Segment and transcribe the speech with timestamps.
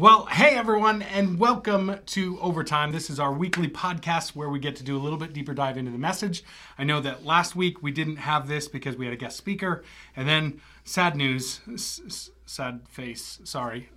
[0.00, 2.90] Well, hey everyone, and welcome to Overtime.
[2.90, 5.76] This is our weekly podcast where we get to do a little bit deeper dive
[5.76, 6.42] into the message.
[6.78, 9.84] I know that last week we didn't have this because we had a guest speaker,
[10.16, 11.60] and then sad news,
[12.46, 13.90] sad face, sorry.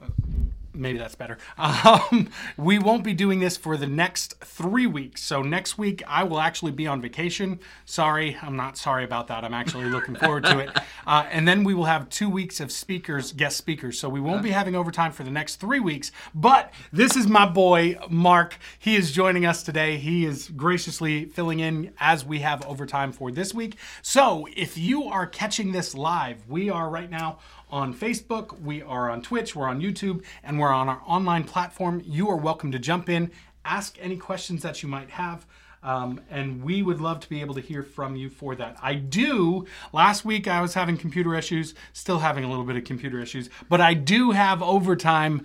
[0.73, 1.37] Maybe that's better.
[1.83, 5.21] Um, we won't be doing this for the next three weeks.
[5.21, 7.59] So next week I will actually be on vacation.
[7.85, 9.43] Sorry, I'm not sorry about that.
[9.43, 10.69] I'm actually looking forward to it.
[11.05, 13.99] Uh, and then we will have two weeks of speakers, guest speakers.
[13.99, 16.13] So we won't be having overtime for the next three weeks.
[16.33, 18.57] But this is my boy Mark.
[18.79, 19.97] He is joining us today.
[19.97, 23.75] He is graciously filling in as we have overtime for this week.
[24.01, 27.39] So if you are catching this live, we are right now
[27.73, 32.03] on Facebook, we are on Twitch, we're on YouTube, and we're on our online platform.
[32.05, 33.31] You are welcome to jump in,
[33.65, 35.47] ask any questions that you might have.
[35.81, 38.77] Um, and we would love to be able to hear from you for that.
[38.79, 39.65] I do.
[39.91, 43.49] Last week I was having computer issues, still having a little bit of computer issues,
[43.69, 45.43] but I do have overtime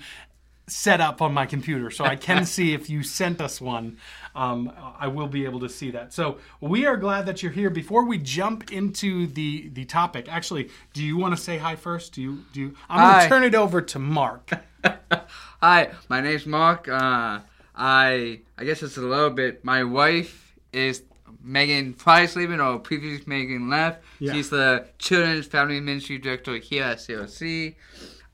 [0.67, 3.97] set up on my computer, so I can see if you sent us one.
[4.39, 6.13] Um, I will be able to see that.
[6.13, 7.71] So we are glad that you're here.
[7.71, 12.13] Before we jump into the the topic, actually, do you want to say hi first?
[12.13, 12.61] Do you do?
[12.61, 14.53] You, I'm going to turn it over to Mark.
[15.61, 16.87] Hi, my name's Mark.
[16.87, 17.41] Uh,
[17.75, 19.65] I I guess it's a little bit.
[19.65, 21.03] My wife is
[21.43, 24.05] Megan Price-Leben, or previous Megan left.
[24.21, 24.35] Yeah.
[24.35, 27.75] She's the Children's Family Ministry Director here at CLC.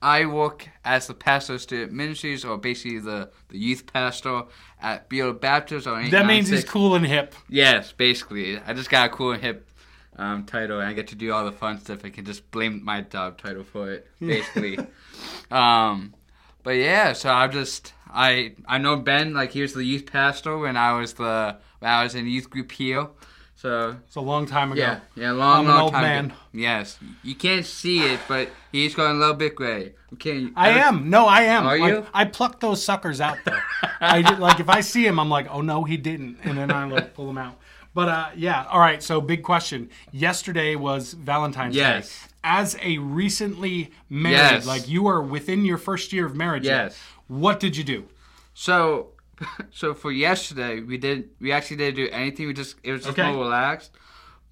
[0.05, 4.43] I work as the pastor of student ministries, or basically the, the youth pastor
[4.83, 5.87] at Beal Baptist.
[5.87, 6.11] Or anything.
[6.11, 7.35] That means he's cool and hip.
[7.49, 8.59] Yes, basically.
[8.59, 9.67] I just got a cool and hip
[10.17, 12.05] um, title, and I get to do all the fun stuff.
[12.05, 14.79] I can just blame my job title for it, basically.
[15.51, 16.13] um,
[16.63, 20.59] but yeah, so I just I I know Ben like he was the youth pastor
[20.59, 23.09] when I was the when I was in youth group here.
[23.65, 24.83] So It's a long time ago.
[24.83, 26.25] yeah, yeah, long, I'm an long old time man.
[26.27, 26.35] ago.
[26.53, 29.95] Yes, you can't see it, but he's going a little bit gray.
[30.13, 31.09] Okay, I am.
[31.09, 31.67] No, I am.
[31.67, 32.07] Are Like, you?
[32.13, 33.59] I pluck those suckers out though.
[34.03, 36.71] I did, like if I see him, I'm like, oh no, he didn't, and then
[36.71, 37.57] I like pull them out.
[37.95, 39.03] But uh, yeah, all right.
[39.03, 39.89] So big question.
[40.13, 42.11] Yesterday was Valentine's Yes.
[42.11, 42.31] Day.
[42.45, 44.67] As a recently married, Yes.
[44.67, 46.65] like you are within your first year of marriage.
[46.67, 46.99] yet, Yes.
[47.29, 48.05] What did you do?
[48.53, 49.09] So,
[49.71, 52.47] so for yesterday, we did we actually didn't do anything.
[52.47, 53.31] We just it was just Okay.
[53.31, 53.93] more relaxed.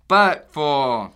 [0.09, 1.13] But for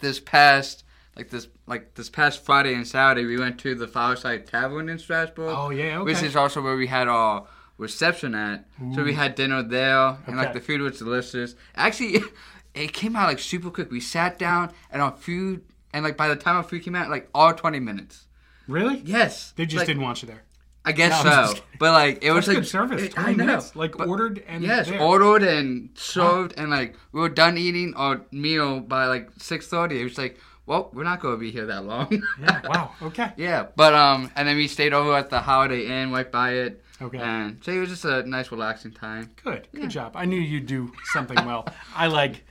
[0.00, 0.84] this past
[1.16, 4.98] like this like this past Friday and Saturday, we went to the Fireside Tavern in
[4.98, 5.54] Strasburg.
[5.56, 6.04] Oh, yeah, okay.
[6.04, 7.46] Which is also where we had our
[7.78, 8.66] reception at.
[8.94, 11.54] So we had dinner there, and like the food was delicious.
[11.74, 12.20] Actually,
[12.74, 13.90] it came out like super quick.
[13.90, 17.10] We sat down, and our food, and like by the time our food came out,
[17.10, 18.26] like all twenty minutes.
[18.68, 19.00] Really?
[19.04, 20.42] Yes, They just Like, didn't want you there.
[20.88, 23.02] I guess No, so, but like it That's was like good service.
[23.02, 23.44] it- I know.
[23.44, 25.00] minutes, like But- ordered and Yes, there.
[25.02, 30.00] ordered and served, and like we were done eating our meal by like six thirty.
[30.00, 32.08] It was like, well, we're not going to be here that long.
[32.40, 32.60] Yeah.
[32.68, 32.92] Wow.
[33.02, 33.32] Okay.
[33.36, 36.82] yeah, but um, and then we stayed over at the Holiday Inn right by it.
[37.02, 37.18] Okay.
[37.18, 39.30] And so it was just a nice, relaxing time.
[39.44, 39.68] Good.
[39.74, 40.12] Good job.
[40.16, 41.68] I knew you'd do something well.
[41.96, 42.44] I like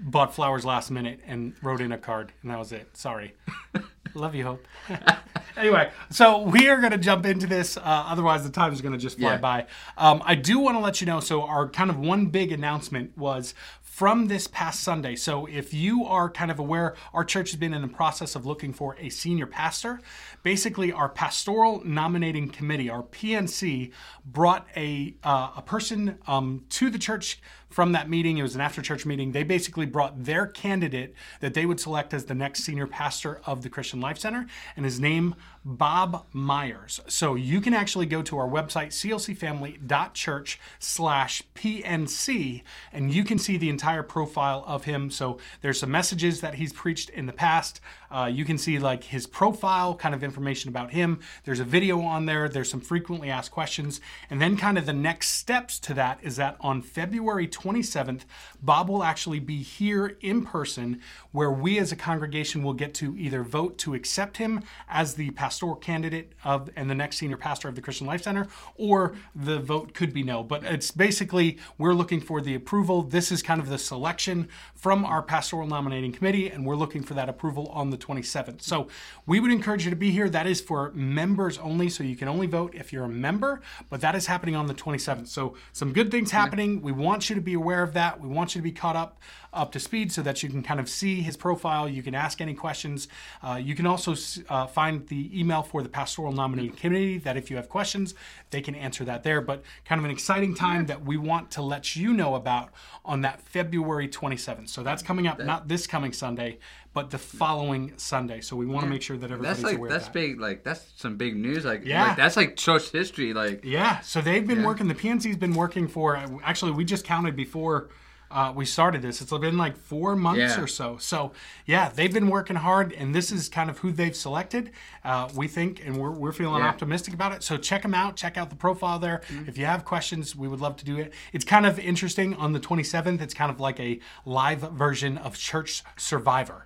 [0.00, 2.96] bought flowers last minute and wrote in a card, and that was it.
[2.96, 3.34] Sorry.
[4.16, 4.66] Love you, Hope.
[5.58, 7.76] anyway, so we are going to jump into this.
[7.76, 9.36] Uh, otherwise, the time is going to just fly Yeah.
[9.36, 9.66] by.
[9.98, 11.20] Um, I do want to let you know.
[11.20, 15.16] So, our kind of one big announcement was from this past Sunday.
[15.16, 18.46] So, if you are kind of aware, our church has been in the process of
[18.46, 20.00] looking for a senior pastor.
[20.42, 23.92] Basically, our pastoral nominating committee, our PNC,
[24.24, 27.38] brought a uh, a person um, to the church
[27.76, 28.38] from that meeting.
[28.38, 29.32] It was an after church meeting.
[29.32, 33.60] They basically brought their candidate that they would select as the next senior pastor of
[33.60, 35.34] the Christian Life Center, and his name
[35.66, 37.00] Bob Myers.
[37.08, 42.62] So you can actually go to our website clcfamily.church slash PNC,
[42.92, 45.10] and you can see the entire profile of him.
[45.10, 47.80] So there's some messages that he's preached in the past.
[48.12, 51.18] Uh, you can see like his profile, kind of information about him.
[51.42, 52.48] There's a video on there.
[52.48, 54.00] There's some frequently asked questions,
[54.30, 58.22] and then kind of the next steps to that is that on February 27th,
[58.62, 61.00] Bob will actually be here in person,
[61.32, 65.32] where we as a congregation will get to either vote to accept him as the
[65.56, 69.58] pastoral candidate of and the next senior pastor of the Christian Life Center, or the
[69.58, 70.42] vote could be no.
[70.42, 73.00] But it's basically we're looking for the approval.
[73.00, 77.14] This is kind of the selection from our pastoral nominating committee, and we're looking for
[77.14, 78.60] that approval on the 27th.
[78.60, 78.88] So
[79.24, 80.28] we would encourage you to be here.
[80.28, 84.02] That is for members only, so you can only vote if you're a member, but
[84.02, 85.28] that is happening on the 27th.
[85.28, 86.82] So some good things happening.
[86.82, 88.20] We want you to be aware of that.
[88.20, 89.22] We want you to be caught up
[89.56, 91.88] up to speed so that you can kind of see his profile.
[91.88, 93.08] You can ask any questions.
[93.42, 94.14] Uh, you can also
[94.48, 98.14] uh, find the email for the pastoral nominating committee that if you have questions,
[98.50, 99.40] they can answer that there.
[99.40, 102.70] But kind of an exciting time that we want to let you know about
[103.04, 104.68] on that February 27th.
[104.68, 106.58] So that's coming up, not this coming Sunday,
[106.92, 108.40] but the following Sunday.
[108.40, 110.18] So we want to make sure that everybody's That's like aware that's of that.
[110.18, 110.40] big.
[110.40, 111.64] Like that's some big news.
[111.64, 112.08] Like Yeah.
[112.08, 113.32] like, that's like church history.
[113.32, 114.66] Like Yeah, so they've been Yeah.
[114.66, 114.88] working.
[114.88, 116.16] The PNC's been working for.
[116.44, 117.88] Actually, we just counted before
[118.36, 119.22] uh, we started this.
[119.22, 120.60] It's been like four months Yeah.
[120.60, 120.98] or so.
[120.98, 121.32] So
[121.64, 124.72] yeah, they've been working hard, and this is kind of who they've selected.
[125.02, 126.68] Uh, we think, and we're, we're feeling Yeah.
[126.68, 127.42] optimistic about it.
[127.42, 128.14] So check them out.
[128.16, 129.22] Check out the profile there.
[129.28, 129.48] Mm-hmm.
[129.48, 131.14] If you have questions, we would love to do it.
[131.32, 132.34] It's kind of interesting.
[132.34, 136.65] On the 27th, it's kind of like a live version of Church Survivor.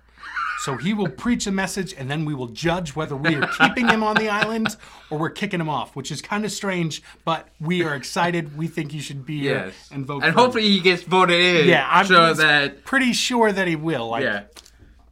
[0.59, 3.87] So he will preach a message, and then we will judge whether we are keeping
[3.87, 4.75] him on the island
[5.09, 7.01] or we're kicking him off, which is kind of strange.
[7.25, 8.55] But we are excited.
[8.55, 10.17] We think you should be here and vote.
[10.17, 10.33] and for him.
[10.35, 11.67] hopefully he gets voted in.
[11.67, 14.09] yeah, I'm so that pretty sure that he will.
[14.09, 14.43] Like, yeah,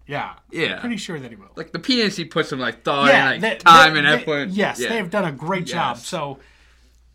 [0.06, 0.80] yeah, Yeah.
[0.80, 1.50] pretty sure that he will.
[1.56, 4.50] like the PNC puts some like thought yeah, and like they- time they- and effort.
[4.50, 4.90] Yes, yeah.
[4.90, 5.98] they have done a great job.
[5.98, 6.38] So,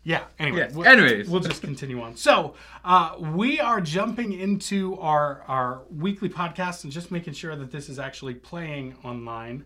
[0.05, 0.23] yeah.
[0.39, 1.27] Anyway, Yes, we'll, anyways.
[1.29, 2.15] we'll just continue on.
[2.15, 2.53] So,
[2.85, 7.89] uh, we are jumping into our our weekly podcast and just making sure that this
[7.89, 9.65] is actually playing online.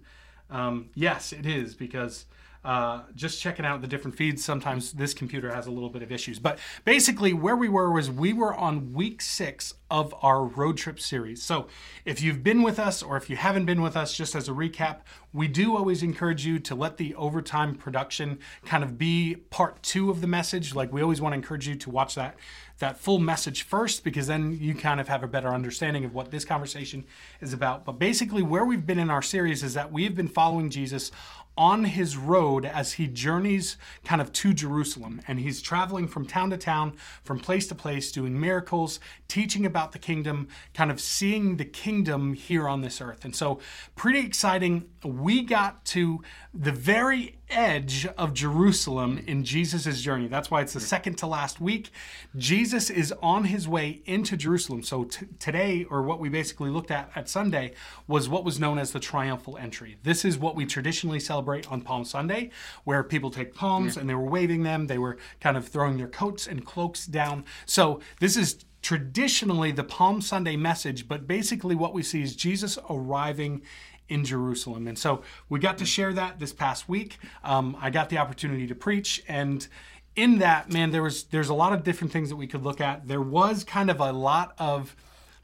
[0.50, 2.25] Um, yes, it is because.
[2.63, 4.44] Uh, just checking out the different feeds.
[4.44, 6.39] Sometimes this computer has a little bit of issues.
[6.39, 11.00] But basically, where we were was we were on week six of our road trip
[11.00, 11.41] series.
[11.41, 11.67] So
[12.06, 14.51] if you've been with us or if you haven't been with us, just as a
[14.51, 15.00] recap,
[15.33, 20.09] we do always encourage you to let the overtime production kind of be part two
[20.09, 20.75] of the message.
[20.75, 22.35] Like we always want to encourage you to watch that
[22.79, 26.31] that full message first because then you kind of have a better understanding of what
[26.31, 27.05] this conversation
[27.41, 27.85] is about.
[27.85, 31.12] But basically, where we've been in our series is that we've been following Jesus
[31.59, 33.75] on his road as he journeys
[34.06, 35.21] kind of to Jerusalem.
[35.27, 39.91] And he's traveling from town to town, from place to place, doing miracles, teaching about
[39.91, 43.25] the kingdom, kind of seeing the kingdom here on this earth.
[43.25, 43.59] And so,
[43.97, 44.89] pretty exciting.
[45.03, 46.23] We got to
[46.53, 50.27] the very edge of Jerusalem in Jesus' journey.
[50.27, 51.89] That's why it's the second to last week.
[52.35, 54.83] Jesus is on his way into Jerusalem.
[54.83, 57.73] So t- today, or what we basically looked at at Sunday,
[58.07, 59.97] was what was known as the triumphal entry.
[60.03, 62.51] This is what we traditionally celebrate on Palm Sunday,
[62.84, 64.88] where people take palms and they were waving them.
[64.88, 67.46] They were kind of throwing their coats and cloaks down.
[67.66, 72.78] So this is traditionally the Palm Sunday message, but basically what we see is Jesus
[72.90, 73.62] arriving
[74.07, 74.88] in Jerusalem.
[74.88, 77.19] And so we got to share that this past week.
[77.44, 79.68] Um, I got the opportunity to preach and
[80.16, 82.81] in that, man, there was there's a lot of different things that we could look
[82.81, 83.07] at.
[83.07, 84.96] There was kind of a lot of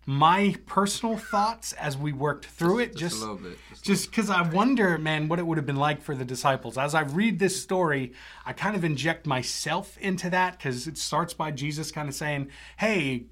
[0.06, 2.96] my personal thoughts as we worked through it.
[2.96, 6.02] Just a little bit, just because I wonder, man, what it would have been like
[6.02, 6.78] for the disciples.
[6.78, 8.14] As I read this story,
[8.46, 12.50] I kind of inject myself into that because it starts by Jesus kind of saying,
[12.78, 13.26] "Hey."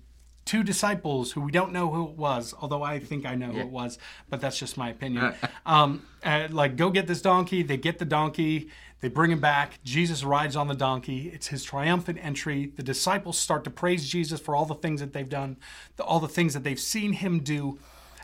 [0.46, 3.60] Two disciples who we don't know who it was, although I think I know who
[3.60, 3.98] it was,
[4.30, 5.34] but that's just my opinion.
[5.66, 7.64] um, uh, like, go get this donkey.
[7.64, 8.70] They get the donkey.
[9.03, 9.83] They bring him back.
[9.83, 11.29] Jesus rides on the donkey.
[11.33, 12.71] It's his triumphant entry.
[12.73, 15.57] The disciples start to praise Jesus for all the things that they've done,
[16.00, 17.79] all the things that they've seen him do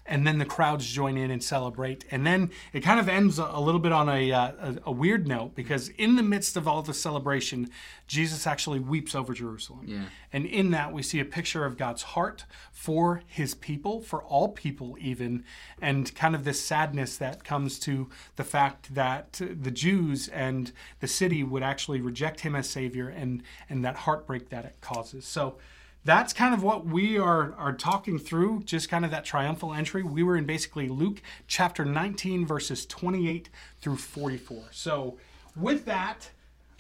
[0.10, 2.04] and then the crowds join in and celebrate.
[2.10, 5.28] And then it kind of ends a, little bit on a, uh, a, a weird
[5.28, 7.70] note because in the midst of all the celebration,
[8.08, 9.86] Jesus actually weeps over Jerusalem.
[9.86, 10.06] Yeah.
[10.34, 14.50] And in that, we see a picture of God's heart for his people, for all
[14.50, 15.44] people, even,
[15.80, 20.72] and kind of this sadness that comes to the fact that the Jews and
[21.02, 25.26] the city would actually reject him as Savior and, and that heartbreak that it causes.
[25.26, 25.58] So,
[26.06, 30.04] that's kind of what we are are talking through just kind of that triumphal entry
[30.04, 33.50] we were in basically luke chapter 19 verses 28
[33.82, 35.18] through 44 so
[35.56, 36.32] with that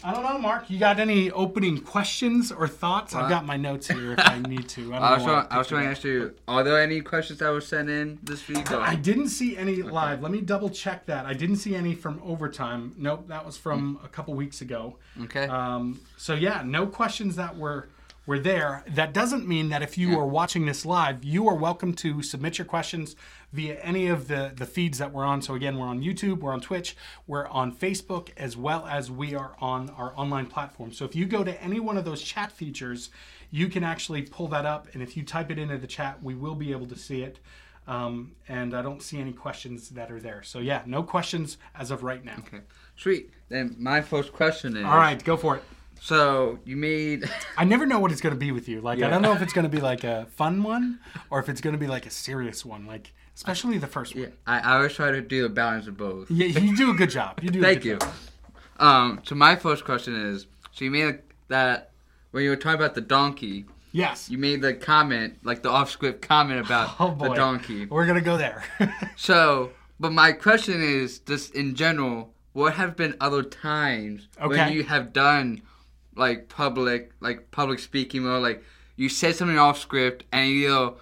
[0.03, 3.87] i don't know mark you got any opening questions or thoughts i've got my notes
[3.87, 5.85] here if i need to i, don't I was know trying, I was to trying
[5.85, 8.71] to ask you, are there any questions that were sent in this week?
[8.71, 8.79] Or?
[8.79, 10.21] I didn't see any live.
[10.21, 11.25] Let me double check that.
[11.25, 12.95] I didn't see any from overtime.
[12.97, 14.97] Nope, that was from a couple weeks ago.
[15.23, 15.47] Okay.
[15.47, 17.89] Um, so yeah, no questions that were
[18.29, 18.83] were there.
[18.87, 22.59] That doesn't mean that if you are watching this live, you are welcome to submit
[22.59, 23.15] your questions
[23.51, 25.41] via any of the the feeds that we're on.
[25.41, 26.95] So again, we're on YouTube, we're on Twitch,
[27.25, 30.93] we're on Facebook, as well as we are on our online platform.
[30.93, 33.09] So if you go to any one of those chat features,
[33.49, 36.35] you can actually pull that up, and if you type it into the chat, we
[36.35, 37.39] will be able to see it.
[37.87, 40.43] Um, and I don't see any questions that are there.
[40.43, 42.35] So yeah, no questions as of right now.
[42.37, 42.61] okay.
[42.95, 43.33] Sweet.
[43.47, 44.85] Then my first question is.
[44.85, 45.63] All right, go for it.
[46.01, 47.29] So you made.
[47.57, 48.81] I never know what it's going to be with you.
[48.81, 51.49] Like, I don't know if it's going to be like a fun one or if
[51.49, 52.85] it's going to be like a serious one.
[52.85, 54.23] Like, especially the first one.
[54.25, 56.29] yeah, I, I always try to do a balance of both.
[56.31, 57.39] Yeah, you do a good job.
[57.41, 57.59] You do.
[57.59, 57.97] A Thank good you.
[57.97, 58.13] Job.
[58.79, 61.91] Um, so my first question is: so you made that
[62.31, 64.29] when you were talking about the donkey, Yes.
[64.29, 67.85] You made the comment, like the off script comment about Oh the donkey.
[67.85, 68.63] We're gonna go there.
[69.15, 74.83] So, but my question is, just in general, what have been other times when you
[74.83, 75.61] have done
[76.19, 78.63] like public, like public speaking, or like
[78.95, 80.97] you said something off script and you know,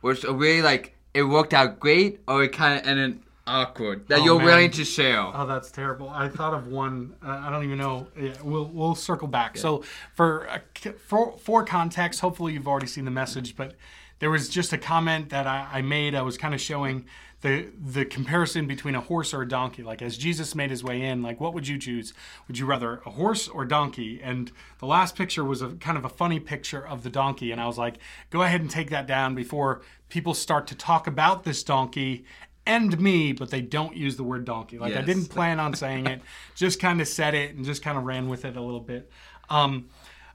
[0.00, 4.24] was really like it worked out great, or it kind of ended awkward that Oh,
[4.24, 4.46] you're man.
[4.46, 5.20] willing to share?
[5.20, 6.08] Oh, that's terrible.
[6.08, 7.14] I thought of one.
[7.22, 8.06] Uh, I don't even know.
[8.18, 9.58] Yeah, we'll we'll circle back.
[9.58, 9.82] So
[10.14, 10.58] for, uh,
[11.06, 13.74] for for context, hopefully you've already seen the message, but
[14.20, 16.14] there was just a comment that I, I made.
[16.14, 17.04] I was kind of showing
[17.42, 19.82] the the comparison between a horse or a donkey.
[19.82, 22.14] Like as Jesus made his way in, like what would you choose?
[22.48, 24.20] Would you rather a horse or donkey?
[24.22, 27.60] And the last picture was a kind of a funny picture of the donkey, and
[27.60, 27.98] I was like,
[28.30, 32.24] go ahead and take that down before people start to talk about this donkey
[32.64, 34.78] and me, but they don't use the word donkey.
[34.78, 36.22] Like I didn't plan on saying it,
[36.54, 39.10] just kind of said it and just kind of ran with it a little bit.
[39.50, 39.88] Um,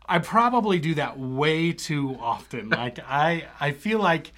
[0.10, 2.70] I probably do that way too often.
[2.78, 4.34] Like I, I feel like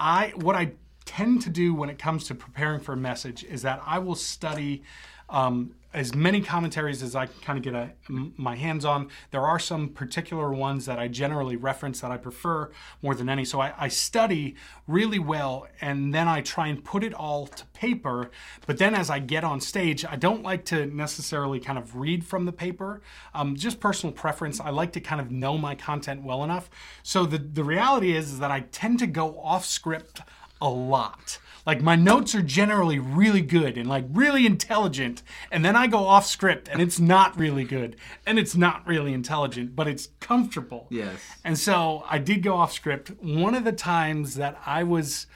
[0.00, 0.72] I what I
[1.08, 4.14] tend to do when it comes to preparing for a message is that I will
[4.14, 4.82] study
[5.30, 9.08] um, as many commentaries as I can kind of get a, my hands on.
[9.30, 13.46] There are some particular ones that I generally reference that I prefer more than any.
[13.46, 14.54] So I, I study
[14.86, 18.30] really well and then I try and put it all to paper.
[18.66, 22.22] But then as I get on stage, I don't like to necessarily kind of read
[22.24, 23.00] from the paper.
[23.34, 24.60] Um, just personal preference.
[24.60, 26.68] I like to kind of know my content well enough.
[27.02, 30.20] So the, the reality is, is that I tend to go off script
[30.60, 31.38] a lot.
[31.66, 36.06] Like my notes are generally really good and like really intelligent, and then I go
[36.06, 37.96] off script and it's not really good
[38.26, 40.86] and it's not really intelligent, but it's comfortable.
[40.88, 41.20] Yes.
[41.44, 43.10] And so I did go off script.
[43.20, 45.26] One of the times that I was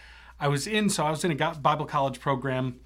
[0.41, 2.81] I was in so I was in a Bible college program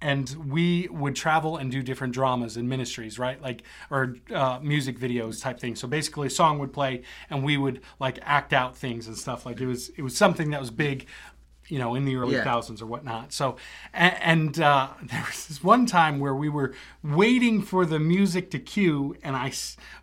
[0.00, 4.98] and we would travel and do different dramas and ministries right like or uh, music
[4.98, 8.76] videos type thing so basically a song would play and we would like act out
[8.76, 11.06] things and stuff like it was it was something that was big
[11.68, 12.44] you know in the early Yeah.
[12.44, 13.56] thousands or whatnot so
[13.92, 18.50] and, and uh, there was this one time where we were waiting for the music
[18.52, 19.52] to cue and I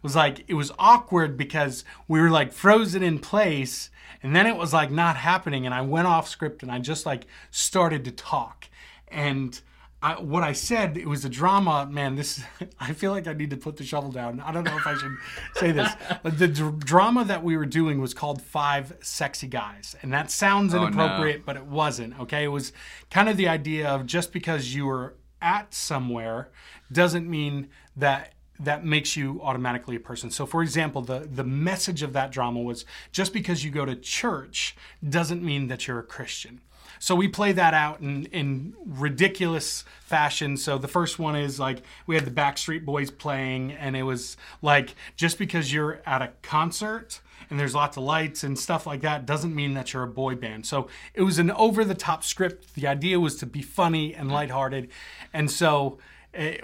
[0.01, 3.89] was like it was awkward because we were like frozen in place
[4.21, 7.05] and then it was like not happening and i went off script and i just
[7.05, 8.69] like started to talk
[9.09, 9.59] and
[10.03, 11.87] I, what I said, it was a drama.
[11.89, 12.43] Man, this
[12.79, 14.39] I feel like I need to put the shovel down.
[14.41, 15.15] I don't know if I should
[15.55, 15.91] say this.
[16.21, 20.29] But the dr- drama that we were doing was called Five Sexy Guys, and that
[20.29, 20.87] sounds Oh, no.
[20.87, 22.19] inappropriate, but it wasn't.
[22.19, 22.73] Okay, it was
[23.09, 26.49] kind of the idea of just because you were at somewhere
[26.91, 30.29] doesn't mean that that makes you automatically a person.
[30.31, 33.95] So for example, the the message of that drama was just because you go to
[33.95, 34.75] church
[35.07, 36.61] doesn't mean that you're a Christian.
[37.03, 40.55] So we play that out in, in ridiculous fashion.
[40.55, 44.37] So the first one is like we had the Backstreet Boys playing, and it was
[44.61, 47.19] like just because you're at a concert
[47.49, 50.35] and there's lots of lights and stuff like that doesn't mean that you're a boy
[50.35, 50.65] band.
[50.65, 52.73] So it was an over the top script.
[52.73, 54.87] The idea was to be funny and lighthearted.
[55.33, 55.97] And so
[56.33, 56.59] eh,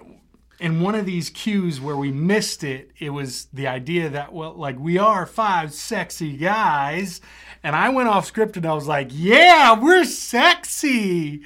[0.59, 4.53] in one of these cues where we missed it, it was the idea that, well,
[4.53, 7.21] like we are five sexy guys.
[7.63, 11.41] And I went off script and I was like, yeah, we're sexy.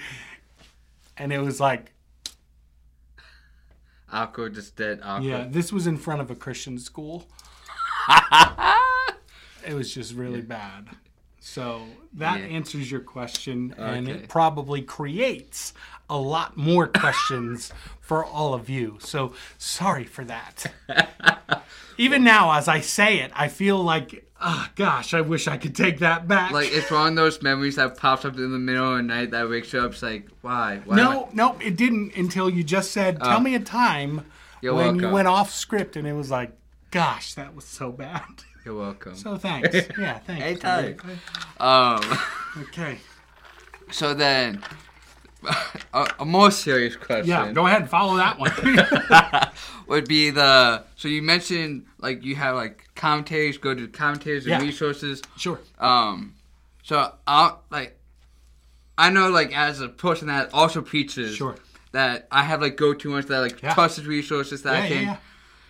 [1.18, 1.92] And it was like,
[4.12, 5.28] Awkward, just dead awkward.
[5.28, 7.28] yeah, this was in front of a Christian school.
[9.68, 10.88] it was just really bad.
[11.40, 11.82] So
[12.14, 12.46] that Yeah.
[12.46, 15.74] answers your question, and it probably creates
[16.10, 18.98] a lot more questions for all of you.
[19.02, 20.66] So sorry for that.
[21.98, 25.76] Even now, as I say it, I feel like, oh gosh, I wish I could
[25.76, 26.52] take that back.
[26.52, 29.32] Like it's one of those memories that pops up in the middle of the night
[29.32, 29.92] that wakes you up.
[29.92, 30.82] It's like, why?
[30.86, 33.40] why no, no, it didn't until you just said, "Tell Oh.
[33.42, 34.26] me a time
[34.62, 36.52] when you went off script," and it was like,
[36.92, 38.24] "Gosh, that was so bad."
[38.66, 39.16] You're welcome.
[39.16, 39.76] So thanks.
[39.98, 40.44] Yeah, thanks.
[40.66, 40.98] Anytime.
[41.60, 42.02] um,
[42.64, 42.98] Okay.
[43.92, 44.64] so then,
[45.94, 47.28] a, a more serious question.
[47.28, 47.82] Yeah, go ahead.
[47.82, 48.52] And follow that one.
[49.88, 54.52] would be the so you mentioned like you have like commentaries, go to commentaries and
[54.52, 54.62] Yeah.
[54.62, 55.22] resources.
[55.38, 55.60] sure.
[55.80, 56.36] Um,
[56.84, 57.98] so I like
[58.98, 61.56] I know like as a person that also preaches, Sure.
[61.92, 63.74] that I have like go to ones that like Yeah.
[63.74, 64.98] trusted resources that Yeah, I can.
[65.04, 65.18] yeah, yeah.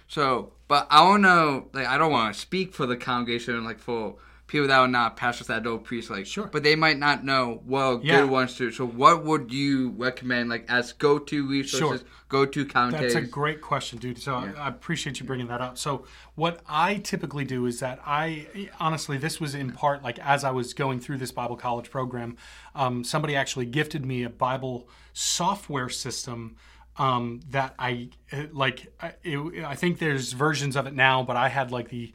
[0.08, 3.80] So, but I don't know like I don't want to speak for the congregation like
[3.80, 4.16] for
[4.54, 6.48] people that are not pastors that don't preach like Sure.
[6.48, 8.22] but they might not know well Yeah.
[8.22, 8.72] good ones to.
[8.72, 13.14] So, what would you recommend like as go to resources, go to commentaries?
[13.16, 14.20] That's a great question, dude.
[14.20, 15.78] So I, I appreciate you bringing that up.
[15.78, 16.06] So
[16.36, 20.52] what I typically do is that I honestly, this was in part like as I
[20.52, 22.38] was going through this Bible college program,
[22.76, 26.56] um, somebody actually gifted me a Bible software system.
[26.96, 28.10] Um, that I
[28.52, 32.14] like, I- it, I think there's versions of it now, but I had like the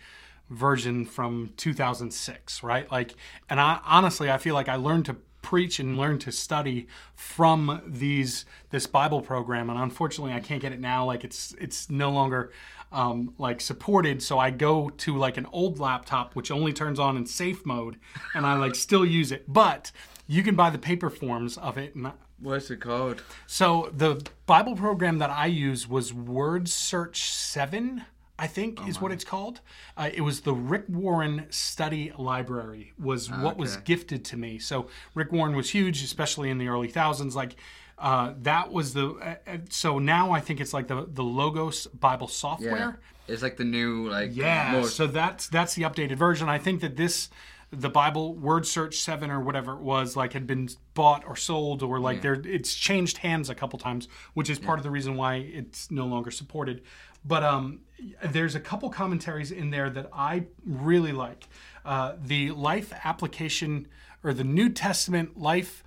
[0.50, 2.90] version from 2006, right?
[2.90, 3.14] Like,
[3.48, 7.80] and I honestly, I feel like I learned to preach and learn to study from
[7.86, 11.04] these this Bible program, and unfortunately, I can't get it now.
[11.04, 12.52] Like, it's it's no longer
[12.92, 17.16] um, like supported, so I go to like an old laptop which only turns on
[17.16, 17.96] in safe mode,
[18.34, 19.44] and I like still use it.
[19.46, 19.92] But
[20.26, 23.22] you can buy the paper forms of it, and What's it called?
[23.46, 28.04] so the Bible program that I use was Word Search 7,
[28.38, 29.61] I think is what it's called.
[29.97, 34.59] Uh, it was the Rick Warren Study Library was what was gifted to me.
[34.59, 37.35] So Rick Warren was huge, especially in the early thousands.
[37.35, 37.57] Like
[37.99, 39.09] uh, that was the.
[39.09, 43.00] Uh, uh, so now I think it's like the the Logos Bible software.
[43.26, 46.49] It's like the new like Yeah, more- so that's that's the updated version.
[46.49, 47.28] I think that this
[47.70, 51.82] the Bible Word Search 7 or whatever it was like had been bought or sold
[51.82, 55.16] or like there it's changed hands a couple times, which is part of the reason
[55.16, 56.82] why it's no longer supported.
[57.25, 57.80] But um
[58.25, 61.48] there's a couple commentaries in there that I really like.
[61.84, 63.88] Uh, the life application
[64.22, 65.82] or the New Testament life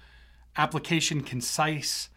[0.57, 2.09] application concise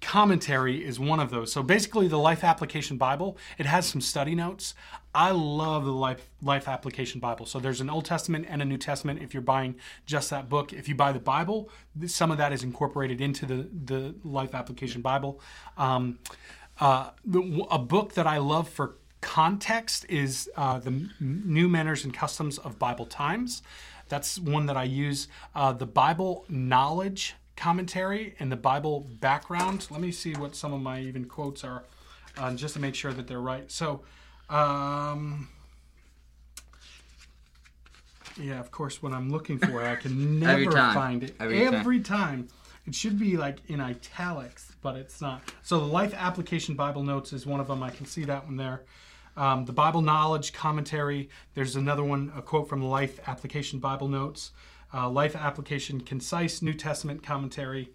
[0.00, 1.52] commentary is one of those.
[1.52, 4.74] So basically, the Life Application Bible it has some study notes.
[5.14, 7.44] I love the Life Life Application Bible.
[7.46, 9.20] So there's an Old Testament and a New Testament.
[9.22, 9.76] If you're buying
[10.06, 11.68] just that book, if you buy the Bible,
[12.06, 15.40] some of that is incorporated into the the Life Application Bible.
[15.76, 16.18] Um,
[16.80, 22.12] uh, the, a book that I love for context is uh, the New Manners and
[22.14, 23.62] Customs of Bible Times.
[24.08, 25.28] That's one that I use.
[25.54, 29.86] Uh, the Bible Knowledge commentary and the Bible background.
[29.90, 31.84] Let me see what some of my even quotes are,
[32.36, 33.70] uh, just to make sure that they're right.
[33.70, 34.02] So,
[34.52, 35.48] um,
[38.40, 41.34] yeah, of course, when I'm looking for it, I can never find it.
[41.40, 41.74] Every time.
[41.74, 42.18] Every time.
[42.46, 42.48] time.
[42.86, 45.42] It should be like in italics, but it's not.
[45.62, 47.82] So the Life Application Bible Notes is one of them.
[47.82, 48.82] I can see that one there.
[49.36, 51.28] Um, the Bible Knowledge Commentary.
[51.54, 54.50] There's another one, a quote from the Life Application Bible Notes.
[54.92, 57.90] Uh, Life Application Concise New Testament Commentary.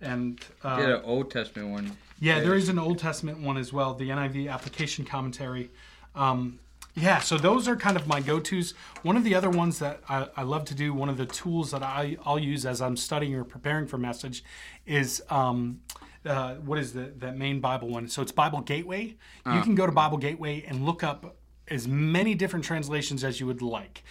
[0.00, 1.96] And uh, Get an Old Testament one.
[2.18, 5.70] yeah, there is an Old Testament one as well, the NIV application commentary.
[6.14, 6.58] Um,
[6.94, 8.74] yeah, so those are kind of my go-tos.
[9.02, 11.70] One of the other ones that I, I love to do, one of the tools
[11.70, 14.44] that I, I'll use as I'm studying or preparing for message,
[14.84, 15.80] is um,
[16.26, 18.08] uh, what is the that main Bible one?
[18.08, 19.16] So it's Bible Gateway.
[19.46, 21.36] You can go to Bible Gateway and look up
[21.68, 24.02] as many different translations as you would like.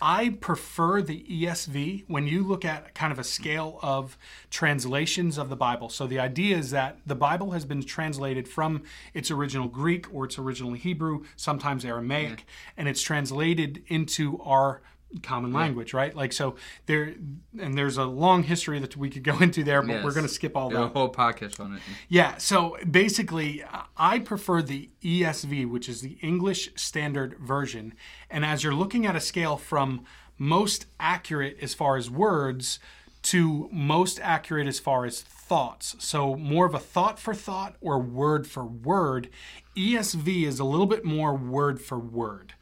[0.00, 4.16] I prefer the ESV when you look at kind of a scale of
[4.50, 5.88] translations of the Bible.
[5.88, 10.26] So the idea is that the Bible has been translated from its original Greek or
[10.26, 12.40] its original Hebrew, sometimes Aramaic, mm-hmm.
[12.76, 14.82] and it's translated into our
[15.22, 16.14] common language, right?
[16.14, 17.14] Like so there
[17.58, 20.32] and there's a long history that we could go into there, but we're going to
[20.32, 20.92] skip all There's a that.
[20.92, 21.80] whole podcast on it.
[22.08, 23.64] Yeah, so basically,
[23.96, 27.94] I prefer the ESV, which is the English Standard Version.
[28.30, 30.04] And as you're looking at a scale from
[30.36, 32.78] most accurate as far as words
[33.20, 37.98] to most accurate as far as thoughts, so more of a thought for thought or
[37.98, 39.28] word for word,
[39.76, 42.54] ESV is a little bit more word for word.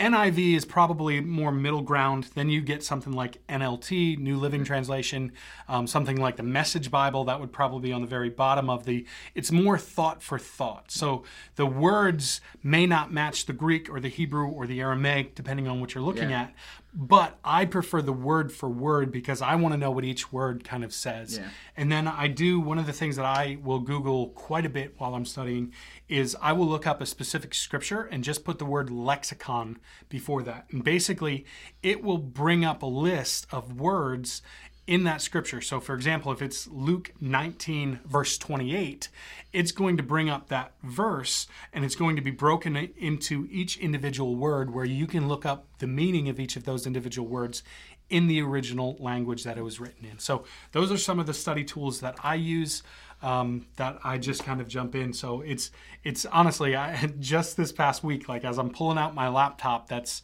[0.00, 2.30] NIV is probably more middle ground.
[2.34, 5.32] Then you get something like NLT, New Living Translation,
[5.68, 7.24] um, something like the Message Bible.
[7.24, 9.06] That would probably be on the very bottom of the.
[9.34, 10.90] It's more thought for thought.
[10.90, 11.24] So
[11.56, 15.80] the words may not match the Greek or the Hebrew or the Aramaic, depending on
[15.80, 16.42] what you're looking Yeah.
[16.42, 16.54] at.
[16.92, 20.64] But I prefer the word for word because I want to know what each word
[20.64, 21.38] kind of says.
[21.38, 21.48] Yeah.
[21.76, 24.94] And then I do one of the things that I will Google quite a bit
[24.98, 25.72] while I'm studying
[26.10, 30.42] is I will look up a specific scripture and just put the word lexicon before
[30.42, 30.66] that.
[30.70, 31.46] And basically,
[31.82, 34.42] it will bring up a list of words
[34.90, 35.60] in that scripture.
[35.60, 39.08] So, for example, if it's Luke 19, verse 28,
[39.52, 43.78] it's going to bring up that verse and it's going to be broken into each
[43.78, 47.62] individual word where you can look up the meaning of each of those individual words
[48.08, 50.18] in the original language that it was written in.
[50.18, 52.82] So, those are some of the study tools that I use.
[53.22, 55.12] Um, that I just kind of jump in.
[55.12, 55.70] So it's
[56.04, 60.22] it's honestly, I just this past week, like as I'm pulling out my laptop, that's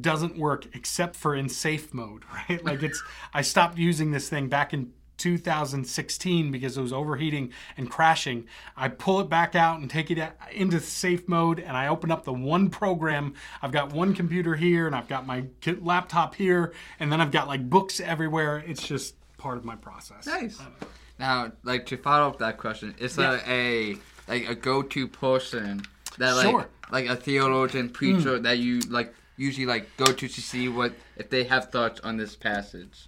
[0.00, 2.64] doesn't work except for in safe mode, right?
[2.64, 3.02] Like it's
[3.34, 8.46] I stopped using this thing back in 2016 because it was overheating and crashing.
[8.76, 10.18] I pull it back out and take it
[10.52, 13.34] into safe mode and I open up the one program.
[13.60, 15.44] I've got one computer here and I've got my
[15.80, 18.64] laptop here and then I've got like books everywhere.
[18.66, 20.26] It's just part of my process.
[20.26, 20.60] Nice.
[21.22, 23.94] Now, like to follow up that question, is there a
[24.26, 25.82] like a go-to person
[26.18, 26.68] that like Sure.
[26.90, 28.42] like a theologian preacher hmm.
[28.42, 32.16] that you like usually like go to to see what if they have thoughts on
[32.16, 33.06] this passage?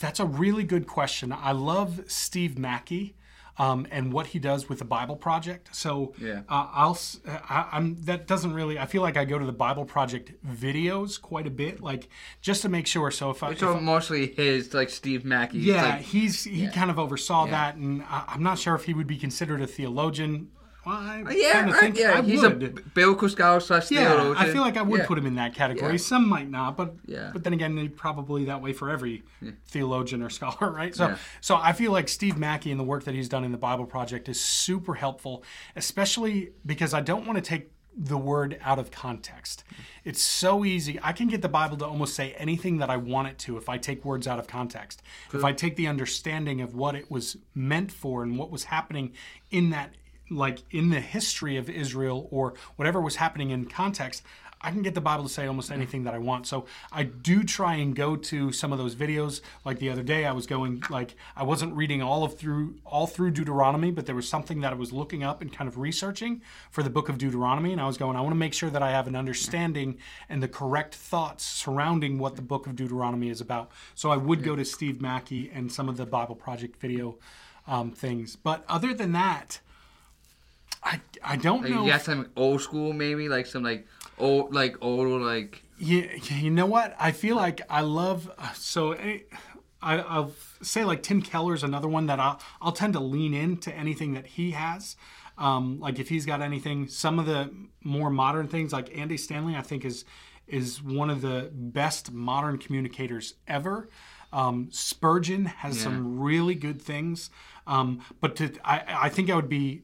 [0.00, 1.32] That's a really good question.
[1.32, 3.16] I love Steve Mackie.
[3.58, 5.74] Um, and what he does with the Bible Project.
[5.74, 6.40] So Yeah.
[6.48, 8.78] uh, I'll s- I, am that doesn't really.
[8.78, 12.08] I feel like I go to the Bible Project videos quite a bit, like
[12.42, 13.10] just to make sure.
[13.10, 15.58] So if I, if So I- mostly his like Steve Mackie.
[15.58, 17.50] yeah, Like, he's he kind of oversaw Yeah.
[17.52, 20.48] that, and I, I'm not sure if he would be considered a theologian.
[20.86, 22.18] Well, I uh, yeah, kinda right, think yeah.
[22.18, 22.62] I he's would.
[22.62, 24.34] a b- biblical scholar slash Yeah.
[24.36, 25.06] I feel like I would Yeah.
[25.06, 25.92] put him in that category.
[25.92, 25.98] Yeah.
[25.98, 27.30] Some might not, but Yeah.
[27.32, 29.24] but then again, they probably that way for every
[29.66, 30.94] theologian or scholar, right?
[30.94, 33.58] So so I feel like Steve Mackie and the work that he's done in the
[33.58, 35.42] Bible Project is super helpful,
[35.74, 39.64] especially because I don't want to take the word out of context.
[40.04, 41.00] It's so easy.
[41.02, 43.70] I can get the Bible to almost say anything that I want it to if
[43.70, 45.02] I take words out of context.
[45.32, 49.12] If I take the understanding of what it was meant for and what was happening
[49.50, 49.94] in that
[50.30, 54.22] like in the history of Israel or whatever was happening in context,
[54.60, 56.46] I can get the Bible to say almost anything that I want.
[56.46, 59.40] So I do try and go to some of those videos.
[59.64, 63.06] Like the other day, I was going like I wasn't reading all of through all
[63.06, 66.42] through Deuteronomy, but there was something that I was looking up and kind of researching
[66.70, 68.16] for the book of Deuteronomy, and I was going.
[68.16, 72.18] I want to make sure that I have an understanding and the correct thoughts surrounding
[72.18, 73.70] what the book of Deuteronomy is about.
[73.94, 77.18] So I would go to Steve Mackie and some of the Bible Project video
[77.66, 78.36] um, things.
[78.36, 79.60] But other than that.
[80.86, 81.84] I, I don't Like, know.
[81.84, 83.86] you got some old school, maybe like some like
[84.18, 86.94] old, like old, like you, you know what?
[86.98, 89.18] I feel like I love so eh,
[89.82, 93.72] I, I'll say like Tim Keller's another one that I'll, I'll tend to lean into
[93.74, 94.96] anything that he has.
[95.38, 97.50] Um, like if he's got anything, some of the
[97.82, 100.04] more modern things like Andy Stanley, I think is
[100.46, 103.88] is one of the best modern communicators ever.
[104.32, 107.30] Um, Spurgeon has some really good things,
[107.66, 109.82] um, but to I, I think I would be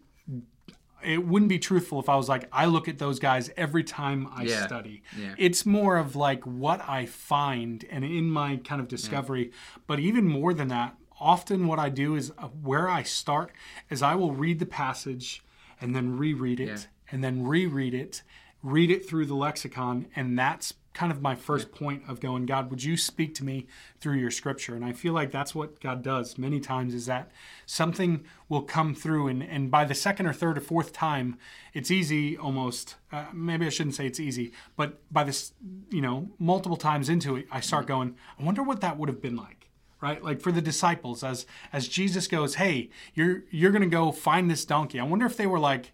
[1.04, 4.28] it wouldn't be truthful if I was like, I look at those guys every time
[4.34, 4.66] I Yeah.
[4.66, 5.02] study.
[5.18, 5.34] Yeah.
[5.38, 9.50] It's more of like what I find and in my kind of discovery.
[9.86, 13.52] But even more than that, often what I do is uh, where I start
[13.90, 15.42] is I will read the passage
[15.80, 16.78] and then reread it Yeah.
[17.10, 18.22] and then reread it,
[18.62, 22.70] read it through the lexicon, and that's kind of my first point of going, God,
[22.70, 23.66] would you speak to me
[23.98, 24.74] through your scripture?
[24.74, 27.30] And I feel like that's what God does many times is that
[27.64, 31.38] something will come through, and, and by the second or third or fourth time,
[31.72, 32.96] it's easy almost.
[33.10, 35.52] Uh, maybe I shouldn't say it's easy, but by this,
[35.90, 39.22] you know, multiple times into it, I start going, I wonder what that would have
[39.22, 39.68] been like
[40.02, 40.22] right?
[40.22, 44.64] Like for the disciples as as jesus goes hey you're you're gonna go find this
[44.64, 44.98] donkey.
[44.98, 45.92] I wonder if they were like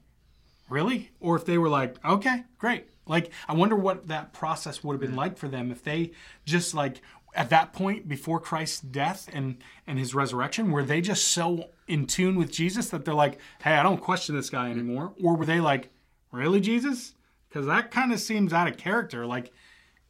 [0.68, 1.10] really?
[1.20, 5.00] Or if they were like okay great like i wonder what that process would have
[5.00, 6.10] been like for them if they
[6.44, 7.00] just like
[7.34, 12.06] at that point before christ's death and and his resurrection were they just so in
[12.06, 15.46] tune with jesus that they're like hey i don't question this guy anymore or were
[15.46, 15.88] they like
[16.32, 17.14] really jesus
[17.48, 19.52] because that kind of seems out of character like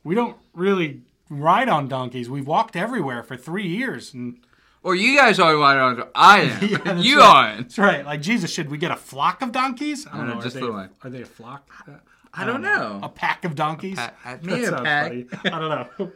[0.04, 4.38] we don't really ride on donkeys we've walked everywhere for three years and
[4.84, 6.04] or you guys are one on.
[6.14, 6.68] I am.
[6.68, 7.26] Yeah, you right.
[7.48, 7.58] aren't.
[7.62, 8.06] That's right.
[8.06, 10.06] Like Jesus, should we get a flock of donkeys?
[10.06, 10.40] I don't No, know.
[10.40, 10.90] just are, the they, one.
[11.02, 11.68] are they a flock?
[12.34, 13.00] I don't know.
[13.02, 13.96] A pack of donkeys?
[13.96, 15.08] pa- uh, That maybe a pack.
[15.08, 15.26] funny.
[15.44, 16.12] I don't know.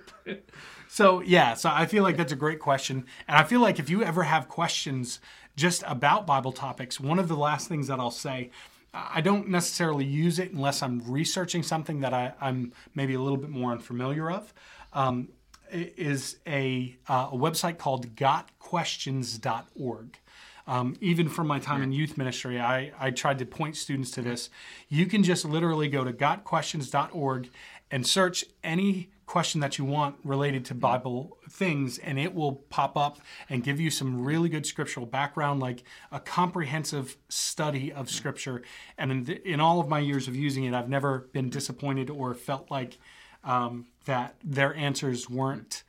[0.89, 3.89] so yeah, so I feel like that's a great question, and I feel like if
[3.91, 5.21] you ever have questions
[5.57, 8.51] just about Bible topics, one of the last things that I'll say.
[8.95, 13.39] I don't necessarily use it unless I'm researching something that I, I'm maybe a little
[13.39, 14.53] bit more unfamiliar of.
[14.93, 15.29] Um,
[15.71, 20.19] is a, uh, a website called gotquestions.org.
[20.67, 24.23] Um, even from my time in youth ministry, I, I tried to point students to
[24.23, 24.49] this.
[24.89, 27.51] You can just literally go to gotquestions.org
[27.91, 32.97] and search any question that you want related to Bible things, and it will pop
[32.97, 38.63] up and give you some really good scriptural background, like a comprehensive study of Scripture.
[38.99, 42.11] And in, the, in all of my years of using it, I've never been disappointed
[42.11, 42.99] or felt like
[43.43, 45.83] um, that their answers weren't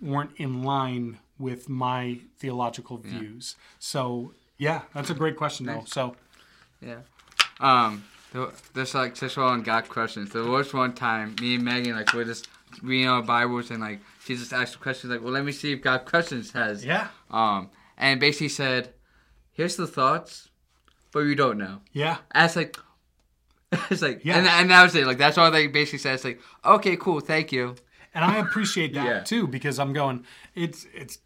[0.00, 3.56] weren't in line with my theological views.
[3.78, 5.84] So yeah, that's a great question though.
[5.86, 6.16] So
[6.80, 7.00] Yeah.
[7.60, 10.30] Um, there- there's like just one got questions.
[10.30, 12.48] There was one time me and Megan like we're just
[12.82, 15.82] reading our Bibles and like she just asked questions like, well, let me see if
[15.82, 16.84] got questions has.
[16.84, 18.92] yeah, Um, and basically said,
[19.52, 20.50] here's the thoughts,
[21.12, 21.80] but you don't know.
[21.92, 22.76] yeah, And it's like,
[23.90, 24.38] it's like, Yeah.
[24.38, 25.06] and, and that was it.
[25.06, 26.14] Like that's all they basically said.
[26.14, 27.74] It's like, okay, cool, thank you.
[28.14, 29.20] and I appreciate that Yeah.
[29.20, 30.24] too because I'm going.
[30.54, 31.18] It's it's.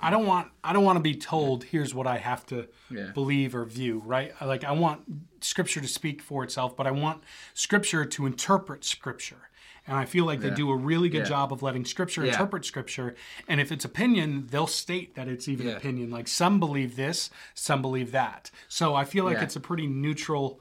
[0.00, 3.12] I don't want I don't want to be told here's what I have to Yeah.
[3.12, 4.32] believe or view, right?
[4.40, 5.02] Like I want
[5.40, 7.22] scripture to speak for itself, but I want
[7.54, 9.48] scripture to interpret scripture.
[9.86, 11.28] And I feel like they do a really good Yeah.
[11.34, 12.32] job of letting scripture Yeah.
[12.32, 13.16] interpret scripture.
[13.48, 15.76] And if it's opinion, they'll state that it's even Yeah.
[15.78, 16.10] opinion.
[16.10, 18.50] Like some believe this, some believe that.
[18.68, 19.44] So I feel like Yeah.
[19.44, 20.60] it's a pretty neutral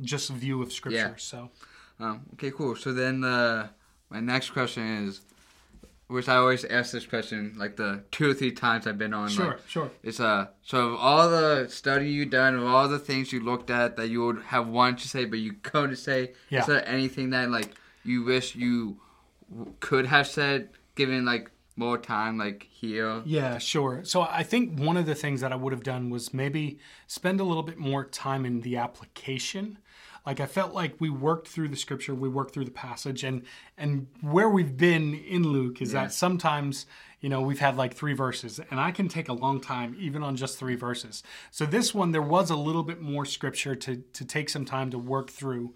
[0.00, 1.14] just view of scripture.
[1.16, 1.16] Yeah.
[1.16, 1.50] So
[1.98, 2.76] Um, okay, cool.
[2.76, 3.68] So then uh,
[4.10, 5.22] my next question is,
[6.08, 9.28] which I always ask this question like the two or three times I've been on.
[9.28, 9.90] Sure, like, sure.
[10.02, 13.70] It's uh so of all the study you've done, of all the things you looked
[13.70, 16.60] at that you would have wanted to say but you couldn't say, Yeah.
[16.60, 18.98] is there anything that like you wish you
[19.50, 23.20] w- could have said, given like more time, like here?
[23.26, 24.02] Yeah, sure.
[24.04, 27.40] So I think one of the things that I would have done was maybe spend
[27.40, 29.78] a little bit more time in the application.
[30.26, 33.42] Like I felt like we worked through the scripture, we worked through the passage, and
[33.78, 36.02] and where we've been in Luke is Yeah.
[36.02, 36.86] that sometimes
[37.20, 40.22] you know we've had like three verses, and I can take a long time even
[40.22, 41.22] on just three verses.
[41.50, 44.90] So this one there was a little bit more scripture to to take some time
[44.90, 45.74] to work through.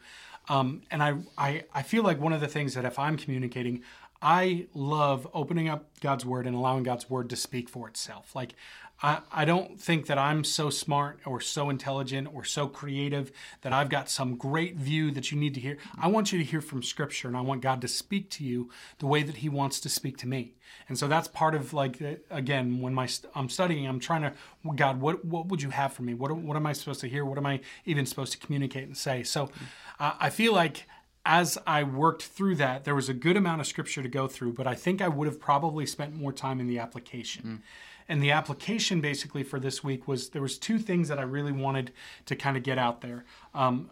[0.48, 3.82] Um, and I, I, I feel like one of the things that if I'm communicating,
[4.20, 8.34] I love opening up God's word and allowing God's word to speak for itself.
[8.34, 8.54] Like,
[9.02, 13.32] I, I don't think that I'm so smart or so intelligent or so creative
[13.62, 15.78] that I've got some great view that you need to hear.
[15.98, 18.70] I want you to hear from Scripture and I want God to speak to you
[18.98, 20.54] the way that He wants to speak to me.
[20.88, 21.98] And so that's part of like
[22.30, 24.32] again when my I'm studying, I'm trying to
[24.76, 26.14] God, what what would you have for me?
[26.14, 27.24] What what am I supposed to hear?
[27.24, 29.22] What am I even supposed to communicate and say?
[29.22, 29.50] So
[29.98, 30.86] uh, I feel like
[31.24, 34.54] as I worked through that, there was a good amount of scripture to go through,
[34.54, 37.62] but I think I would have probably spent more time in the application.
[38.10, 41.52] And the application basically for this week was there was two things that I really
[41.52, 41.92] wanted
[42.26, 43.24] to kind of get out there.
[43.54, 43.88] Um,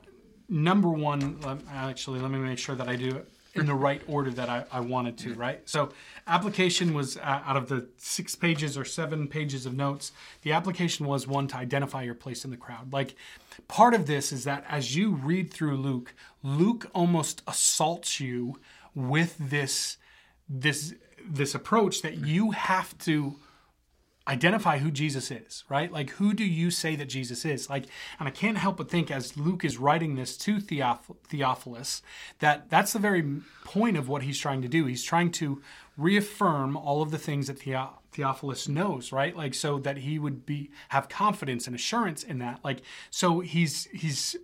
[0.48, 1.38] number one,
[1.70, 4.64] actually, let me make sure that I do it in the right order that I,
[4.72, 5.61] I wanted to, right?
[5.68, 5.90] So,
[6.26, 10.11] application was uh, out of the six pages or seven pages of notes,
[10.42, 12.92] the application was one to identify your place in the crowd.
[12.92, 13.14] Like,
[13.68, 18.59] part of this is that as you read through Luke, Luke almost assaults you
[18.96, 19.96] with this
[20.48, 23.37] this this approach that you have to
[24.28, 25.90] identify who Jesus is, right?
[25.90, 27.70] Like, who do you say that Jesus is?
[27.70, 27.86] Like,
[28.18, 32.02] and I can't help but think as Luke is writing this to Theoph- Theophilus,
[32.40, 34.84] that that's the very point of what he's trying to do.
[34.84, 35.62] He's trying to
[35.96, 39.34] reaffirm all of the things that Theo- Theophilus knows, right?
[39.34, 42.60] Like, so that he would be have confidence and assurance in that.
[42.62, 44.36] Like, so he's he's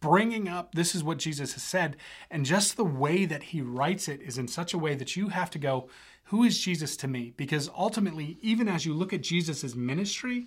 [0.00, 1.96] bringing up this is what Jesus has said
[2.30, 5.28] and just the way that he writes it is in such a way that you
[5.28, 5.88] have to go
[6.24, 7.32] who is Jesus to me?
[7.36, 10.46] Because ultimately even as you look at Jesus' ministry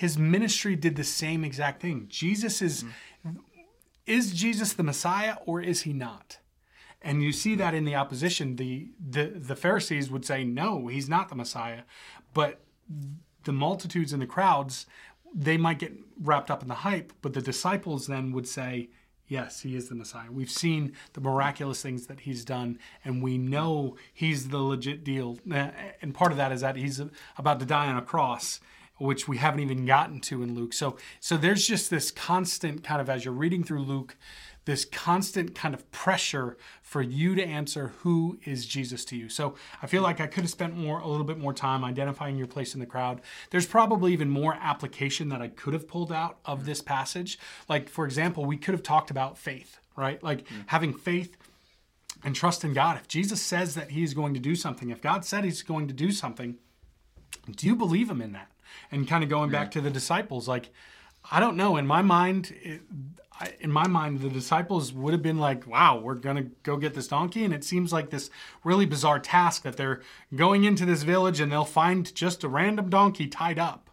[0.00, 2.06] his ministry did the same exact thing.
[2.08, 2.84] Jesus is
[4.06, 6.38] is Jesus the Messiah or is he not?
[7.02, 8.56] And you see that in the opposition.
[8.56, 11.82] The the the Pharisees would say no he's not the Messiah.
[12.32, 12.60] But
[13.44, 14.86] the multitudes and the crowds,
[15.34, 18.90] they might get wrapped up in the hype, but the disciples then would say,
[19.26, 20.26] Yes, he is the Messiah.
[20.32, 25.38] We've seen the miraculous things that he's done, and we know he's the legit deal.
[25.48, 25.68] Uh,
[26.02, 27.00] And part of that is that he's
[27.38, 28.58] about to die on a cross,
[28.98, 30.72] which we haven't even gotten to in Luke.
[30.72, 34.16] So, so there's just this constant kind of as you're reading through Luke,
[34.64, 39.28] this constant kind of pressure for you to answer who is Jesus to you.
[39.28, 42.36] So I feel like I could have spent more a little bit more time identifying
[42.36, 43.20] your place in the crowd.
[43.50, 46.66] There's probably even more application that I could have pulled out of mm-hmm.
[46.68, 47.38] this passage.
[47.68, 50.22] Like for example, we could have talked about faith, right?
[50.22, 50.62] Like mm-hmm.
[50.66, 51.36] having faith
[52.22, 52.96] and trust in God.
[52.96, 55.94] If Jesus says that he's going to do something, if God said he's going to
[55.94, 56.56] do something,
[57.56, 58.50] do you believe him in that?
[58.92, 59.72] And kind of going back mm.
[59.72, 60.70] to the disciples, like,
[61.30, 61.76] I don't know.
[61.76, 62.82] In my mind, it,
[63.40, 66.94] I, in my mind, the disciples would have been like, wow, we're to go get
[66.94, 67.44] this donkey.
[67.44, 68.30] And it seems like this
[68.64, 70.02] really bizarre task that they're
[70.34, 73.90] going into this village and they'll find just a random donkey tied up.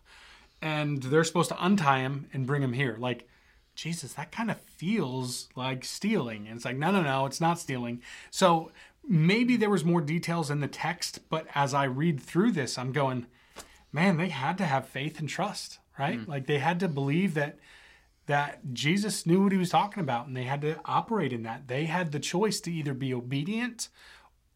[0.62, 2.98] And they're supposed to untie him and bring him here.
[3.00, 3.28] Like,
[3.76, 6.48] Jesus, that kind of feels like stealing.
[6.48, 8.02] And it's like, no, no, no, it's not stealing.
[8.32, 8.72] So
[9.08, 12.92] maybe there was more details in the text, but as I read through this, I'm
[12.92, 13.28] going,
[13.92, 16.19] man, they had to have faith and trust, right?
[16.19, 16.31] Mm-hmm.
[16.31, 17.60] Like they had to believe that
[18.27, 21.69] that Jesus knew what he was talking about and they had to operate in that.
[21.69, 23.88] They had the choice to either be obedient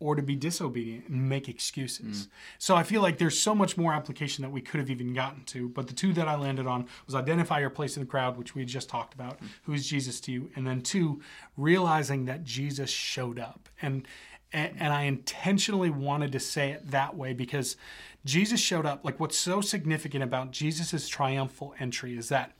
[0.02, 2.26] or to be disobedient and make excuses.
[2.26, 2.30] Mm.
[2.58, 5.44] So I feel like there's so much more application that we could have even gotten
[5.46, 8.36] to, but the two that I landed on was identify your place in the crowd,
[8.36, 9.48] which we just talked about, mm.
[9.64, 11.22] who is Jesus to you, and then two,
[11.56, 13.70] realizing that Jesus showed up.
[13.82, 14.06] And
[14.54, 17.78] and, and I intentionally wanted to say it that way because
[18.26, 19.04] Jesus showed up.
[19.04, 22.54] Like what's so significant about Jesus' triumphal entry is that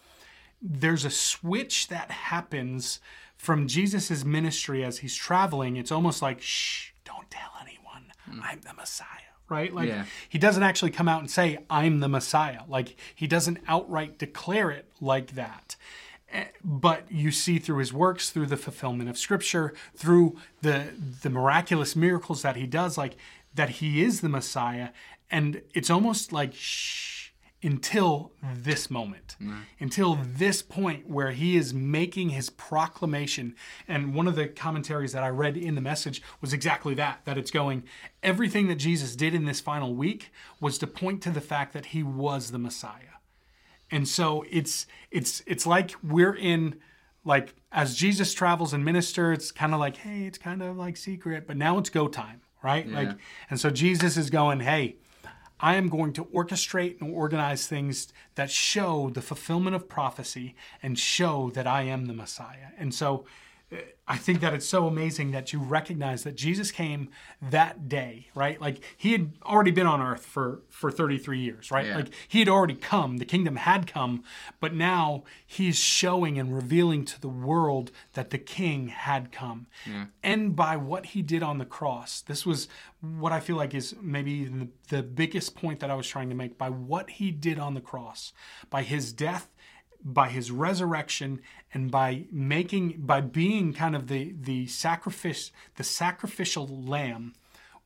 [0.62, 3.00] there's a switch that happens
[3.36, 5.76] from Jesus' ministry as he's traveling.
[5.78, 8.12] It's almost like, shh, don't tell anyone
[8.44, 9.08] I'm the Messiah.
[9.50, 9.74] Right?
[9.74, 10.06] Like Yeah.
[10.30, 12.62] he doesn't actually come out and say, I'm the Messiah.
[12.68, 15.76] Like he doesn't outright declare it like that.
[16.32, 21.30] Eh, But you see through his works, through the fulfillment of scripture, through the the
[21.30, 23.18] miraculous miracles that he does, like
[23.54, 24.90] that he is the Messiah.
[25.32, 27.22] And it's almost like shh
[27.64, 29.60] until this moment, mm-hmm.
[29.80, 33.56] until this point where he is making his proclamation.
[33.88, 37.38] And one of the commentaries that I read in the message was exactly that that
[37.38, 37.84] it's going,
[38.24, 41.88] everything that Jesus did in this final week was to point to the fact that
[41.88, 43.18] he was the Messiah.
[43.92, 46.80] And so it's it's it's like we're in
[47.24, 50.98] like as Jesus travels and ministers, it's kind of like, hey, it's kind of like
[50.98, 52.88] secret, but now it's go time, right?
[52.90, 53.10] Like
[53.52, 54.96] and so Jesus is going, hey,
[55.62, 60.98] I am going to orchestrate and organize things that show the fulfillment of prophecy and
[60.98, 62.70] show that I am the Messiah.
[62.78, 63.26] And so
[64.08, 67.10] I think that it's so amazing that you recognize that Jesus came
[67.42, 68.60] that day, right?
[68.60, 71.86] Like he had already been on earth for for 33 years, right?
[71.86, 71.96] Yeah.
[71.96, 74.24] Like he had already come, the kingdom had come,
[74.60, 79.68] but now he's showing and revealing to the world that the king had come.
[80.22, 82.68] And by what he did on the cross, this was
[83.00, 86.36] what I feel like is maybe the, the biggest point that I was trying to
[86.36, 88.34] make by what he did on the cross,
[88.70, 89.48] by his death
[90.04, 91.42] by his resurrection
[91.74, 97.34] and by making by being kind of the the sacrifice the sacrificial lamb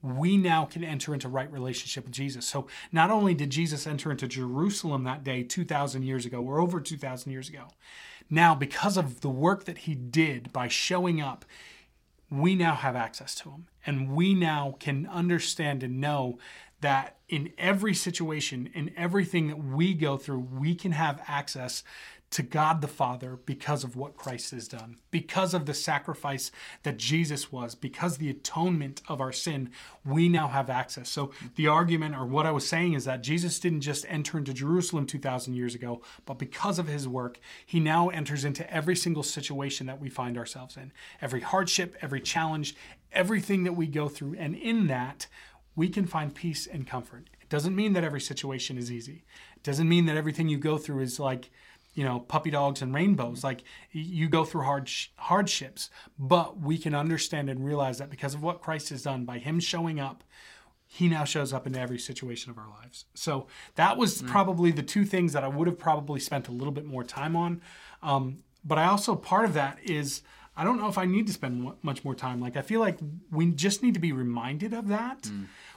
[0.02, 2.46] we now can enter into right relationship with Jesus.
[2.46, 6.80] So not only did Jesus enter into Jerusalem that day 2000 years ago or over
[6.80, 7.70] 2000 years ago.
[8.30, 11.46] Now because of the work that he did by showing up
[12.30, 16.38] we now have access to him and we now can understand and know
[16.82, 21.84] that in every situation in everything that we go through we can have access
[22.36, 26.52] to God the Father because of what Christ has done because of the sacrifice
[26.84, 29.70] that Jesus was because the atonement of our sin
[30.04, 33.58] we now have access so the argument or what I was saying is that Jesus
[33.58, 38.10] didn't just enter into Jerusalem 2000 years ago but because of his work he now
[38.10, 42.76] enters into every single situation that we find ourselves in every hardship every challenge
[43.14, 45.28] everything that we go through and in that
[45.74, 47.30] we can find peace and comfort.
[47.42, 49.24] It doesn't mean that every situation is easy.
[49.56, 51.50] It doesn't mean that everything you go through is like,
[51.96, 53.44] you know, puppy dogs and rainbows.
[53.44, 58.44] Like you go through hard hardships, but we can understand and realize that because of
[58.44, 60.24] what Christ has done by him showing up,
[60.86, 63.06] he now shows up in every situation of our lives.
[63.16, 66.74] So that was probably the two things that I would have probably spent a little
[66.74, 67.62] bit more time on.
[68.04, 70.22] Um, but I also part of that is
[70.58, 72.40] I don't know if I need to spend much more time.
[72.40, 73.00] Like I feel like
[73.32, 75.30] we just need to be reminded of that,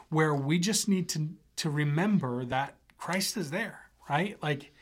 [0.08, 4.36] where we just need to to remember that Christ is there, right?
[4.42, 4.72] Like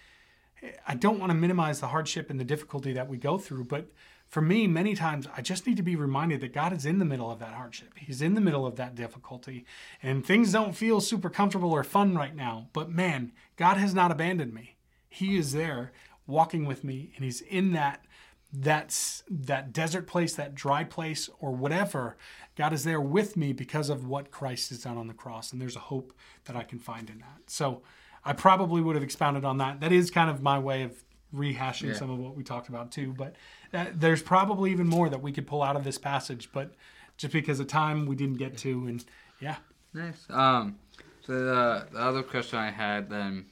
[0.87, 3.91] I don't want to minimize the hardship and the difficulty that we go through, but
[4.29, 7.05] for me, many times I just need to be reminded that God is in the
[7.05, 7.93] middle of that hardship.
[7.97, 9.65] He's in the middle of that difficulty,
[10.03, 12.69] and things don't feel super comfortable or fun right now.
[12.73, 14.77] But man, God has not abandoned me.
[15.09, 15.93] He is there
[16.27, 18.05] walking with me, and He's in that
[18.53, 22.17] that's that desert place, that dry place, or whatever.
[22.57, 25.61] God is there with me because of what Christ has done on the cross, and
[25.61, 26.13] there's a hope
[26.47, 27.43] that I can find in that.
[27.49, 27.83] So
[28.27, 29.81] I probably would have expounded on that.
[29.81, 30.93] That is kind of my way of
[31.35, 31.95] rehashing Yeah.
[31.95, 33.15] some of what we talked about too.
[33.17, 33.37] But
[33.73, 36.75] uh, there's probably even more that we could pull out of this passage, but
[37.17, 38.87] just because of time, we didn't get to.
[38.87, 39.05] And
[39.41, 39.57] yeah,
[39.95, 40.27] Nice.
[40.29, 40.79] Um,
[41.25, 43.47] so the, the other question I had then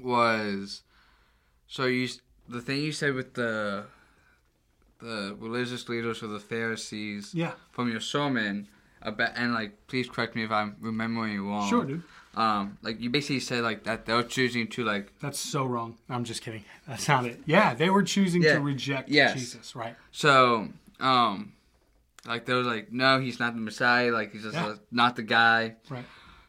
[0.00, 0.82] was,
[1.66, 2.08] so you
[2.48, 3.84] the thing you said with the
[4.98, 8.68] the religious leaders or the Pharisees yeah, from your sermon
[9.02, 11.68] about and like please correct me if I'm remembering it wrong.
[11.68, 12.02] sure, dude.
[12.36, 15.96] Um, like you basically said like that they're choosing to like That's so wrong.
[16.08, 16.64] I'm just kidding.
[16.86, 17.40] That's not it.
[17.44, 18.54] Yeah, they were choosing Yeah.
[18.54, 19.34] to reject Yes.
[19.34, 19.96] Jesus, right?
[20.12, 20.68] so
[21.00, 21.52] um
[22.26, 24.66] like they was like no he's not the Messiah like he's just Yeah.
[24.66, 25.76] uh, not the guy.
[25.88, 26.04] Right.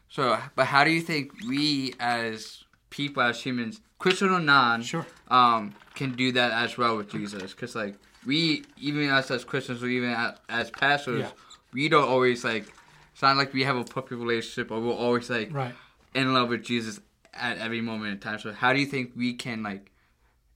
[0.08, 5.06] So but how do you think we as people as humans Christian or non Sure.
[5.30, 7.52] um, can do that as well with Jesus.
[7.54, 11.30] Because like we, even us as Christians or even as, as pastors, Yeah.
[11.72, 12.66] we don't always like.
[13.12, 15.74] It's not like we have a puppy relationship or we're always like Right.
[16.14, 17.00] in love with Jesus
[17.34, 18.38] at every moment in time.
[18.38, 19.90] So how do you think we can like?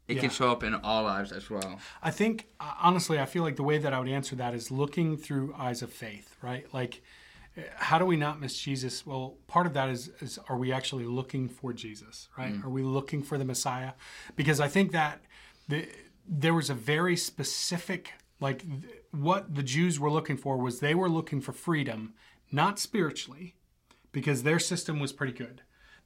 [0.09, 0.21] It Yeah.
[0.23, 1.81] can show up in our lives as well.
[2.01, 4.71] I think uh, honestly, I feel like the way that I would answer that is
[4.71, 6.73] looking through eyes of faith, right?
[6.73, 7.03] Like,
[7.59, 9.05] uh, how do we not miss Jesus?
[9.05, 12.55] Well, part of that is, is are we actually looking for Jesus, right?
[12.62, 13.92] Are we looking for the Messiah?
[14.37, 15.25] Because I think that
[15.66, 15.88] the,
[16.29, 20.95] there was a very specific, like, th- what the Jews were looking for was they
[20.95, 22.14] were looking for freedom,
[22.53, 23.55] not spiritually,
[24.13, 25.63] because their system was pretty good.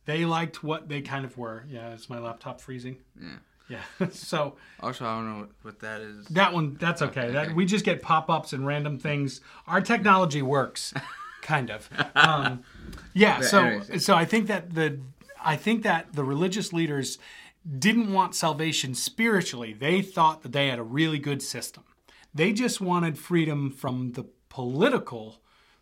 [0.07, 1.65] They liked what they kind of were.
[1.69, 2.99] Yeah, is my laptop freezing?
[3.21, 3.37] Yeah.
[3.69, 4.09] Yeah.
[4.11, 6.27] so Also, I don't know what, that is.
[6.27, 7.31] that one, that's okay.
[7.31, 9.41] That we just get pop-ups and random things.
[9.67, 10.93] Our technology works,
[11.43, 11.89] kind of.
[12.17, 12.65] Um,
[13.15, 13.41] yeah.
[13.43, 14.99] So, so I think that the,
[15.43, 17.19] I think that the religious leaders
[17.79, 19.73] didn't want salvation spiritually.
[19.73, 21.85] They thought that they had a really good system.
[22.35, 25.41] They just wanted freedom from the political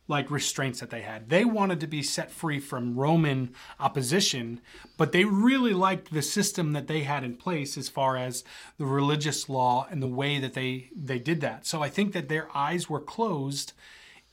[0.08, 1.28] like restraints that they had.
[1.28, 4.60] They wanted to be set free from Roman opposition,
[4.96, 8.42] but they really liked the system that they had in place as far as
[8.78, 11.66] the religious law and the way that they they did that.
[11.66, 13.74] So I think that their eyes were closed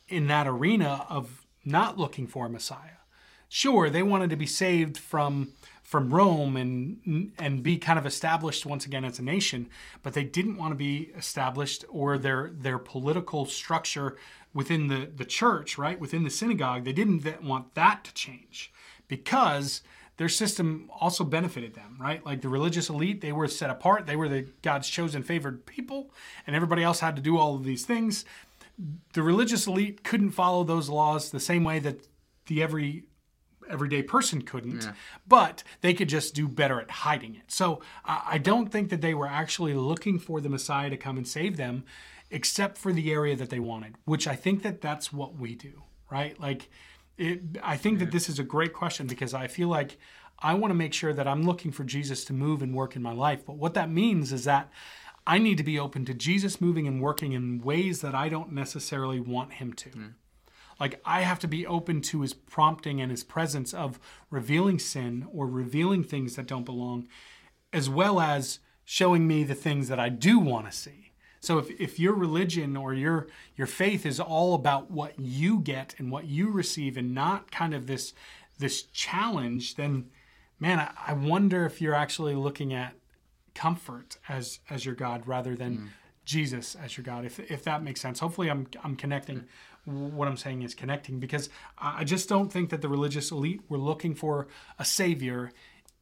[0.07, 3.01] in that arena of not looking for a Messiah.
[3.49, 5.49] Sure, they wanted to be saved from
[5.85, 9.69] from Rome and and be kind of established once again as a nation,
[10.03, 14.17] but they didn't want to be established or their their political structure
[14.55, 18.71] within the, the church, right, within the synagogue, they didn't want that to change
[19.09, 19.81] because
[20.17, 22.25] their system also benefited them, right?
[22.25, 24.07] Like the religious elite, they were set apart.
[24.07, 26.09] They were the God's chosen favored people,
[26.47, 28.23] and everybody else had to do all of these things.
[29.13, 32.07] The religious elite couldn't follow those laws the same way that
[32.47, 33.03] the every
[33.69, 34.93] everyday person couldn't, yeah.
[35.27, 37.51] but they could just do better at hiding it.
[37.51, 41.27] So I don't think that they were actually looking for the Messiah to come and
[41.27, 41.85] save them
[42.31, 45.83] except for the area that they wanted, which I think that that's what we do,
[46.09, 46.39] right?
[46.39, 46.69] Like,
[47.17, 49.97] it, I think that this is a great question because I feel like
[50.39, 53.01] I want to make sure that I'm looking for Jesus to move and work in
[53.01, 53.45] my life.
[53.45, 54.69] But what that means is that
[55.25, 58.51] I need to be open to Jesus moving and working in ways that I don't
[58.51, 59.89] necessarily want him to.
[59.89, 60.13] Mm.
[60.79, 63.99] Like, I have to be open to his prompting and his presence of
[64.29, 67.07] revealing sin or revealing things that don't belong,
[67.71, 71.05] as well as showing me the things that I do want to see.
[71.45, 75.93] So if, if your religion or your your faith is all about what you get
[75.99, 78.13] and what you receive and not kind of this
[78.57, 80.09] this challenge, then
[80.59, 82.95] man, I, I wonder if you're actually looking at
[83.53, 85.87] comfort as as your God rather than mm.
[86.25, 87.25] Jesus as your God.
[87.25, 88.19] If if that makes sense.
[88.19, 89.45] Hopefully I'm I'm connecting
[89.85, 93.77] what I'm saying is connecting because I just don't think that the religious elite were
[93.77, 94.47] looking for
[94.79, 95.51] a savior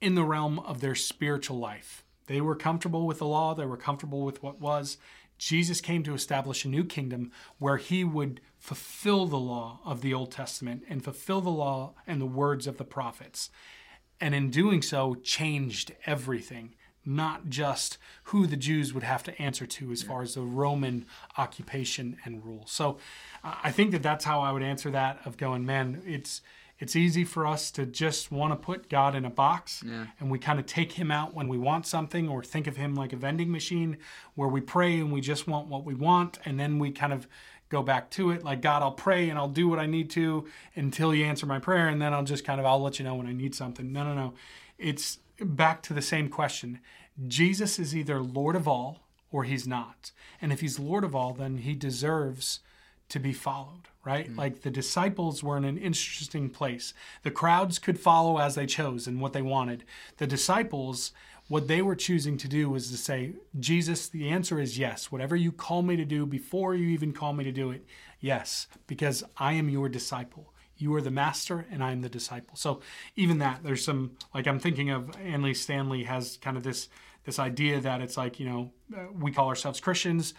[0.01, 2.03] in the realm of their spiritual life.
[2.27, 4.97] They were comfortable with the law, they were comfortable with what was,
[5.37, 10.13] Jesus came to establish a new kingdom where he would fulfill the law of the
[10.13, 13.49] Old Testament and fulfill the law and the words of the prophets.
[14.21, 16.75] And in doing so, changed everything,
[17.05, 21.05] not just who the Jews would have to answer to as far as the Roman
[21.37, 22.63] occupation and rule.
[22.67, 22.97] So
[23.43, 26.41] I think that that's how I would answer that of going, man, it's
[26.79, 30.07] it's easy for us to just want to put God in a box yeah.
[30.19, 32.93] and we kind of take him out when we want something or think of him
[32.93, 33.97] like a vending machine
[34.35, 37.27] where we pray and we just want what we want and then we kind of
[37.69, 40.45] go back to it like God I'll pray and I'll do what I need to
[40.75, 43.15] until you answer my prayer and then I'll just kind of I'll let you know
[43.15, 43.93] when I need something.
[43.93, 44.33] No, no, no.
[44.77, 46.79] It's back to the same question.
[47.27, 50.11] Jesus is either Lord of all or he's not.
[50.41, 52.59] And if he's Lord of all then he deserves
[53.09, 54.27] to be followed right?
[54.27, 54.39] Mm-hmm.
[54.39, 56.93] Like the disciples were in an interesting place.
[57.23, 59.83] The crowds could follow as they chose and what they wanted.
[60.17, 61.11] The disciples,
[61.47, 65.11] what they were choosing to do was to say, Jesus, the answer is yes.
[65.11, 67.85] Whatever you call me to do before you even call me to do it,
[68.19, 70.52] yes, because I am your disciple.
[70.77, 72.55] You are the master and I am the disciple.
[72.55, 72.81] So
[73.15, 76.89] even that, there's some like I'm thinking of Andy Stanley has kind of this
[77.25, 80.33] this idea that it's like you know uh, we call ourselves Christians.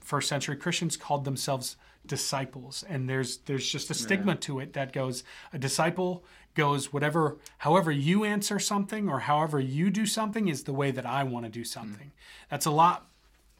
[0.00, 4.38] First century Christians called themselves disciples and there's there's just a stigma yeah.
[4.40, 9.90] to it that goes a disciple goes whatever however you answer something or however you
[9.90, 12.06] do something is the way that I want to do something.
[12.06, 12.48] Mm.
[12.50, 13.06] That's a lot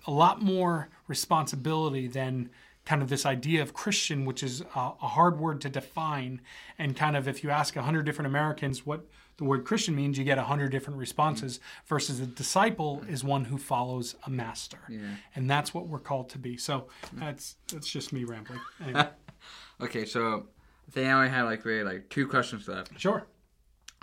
[0.07, 2.51] a lot more responsibility than
[2.91, 6.41] kind of this idea of Christian, which is a, a hard word to define.
[6.77, 10.19] And kind of if you ask a hundred different Americans what the word Christian means,
[10.19, 11.59] you get a hundred different responses.
[11.59, 11.87] Mm-hmm.
[11.87, 14.99] Versus a disciple is one who follows a master, yeah.
[15.37, 16.57] and that's what we're called to be.
[16.57, 18.59] So that's that's just me rambling.
[18.83, 19.07] Anyway.
[19.81, 20.49] okay, so
[20.89, 22.99] I think I only had like really like two questions left.
[22.99, 23.25] Sure.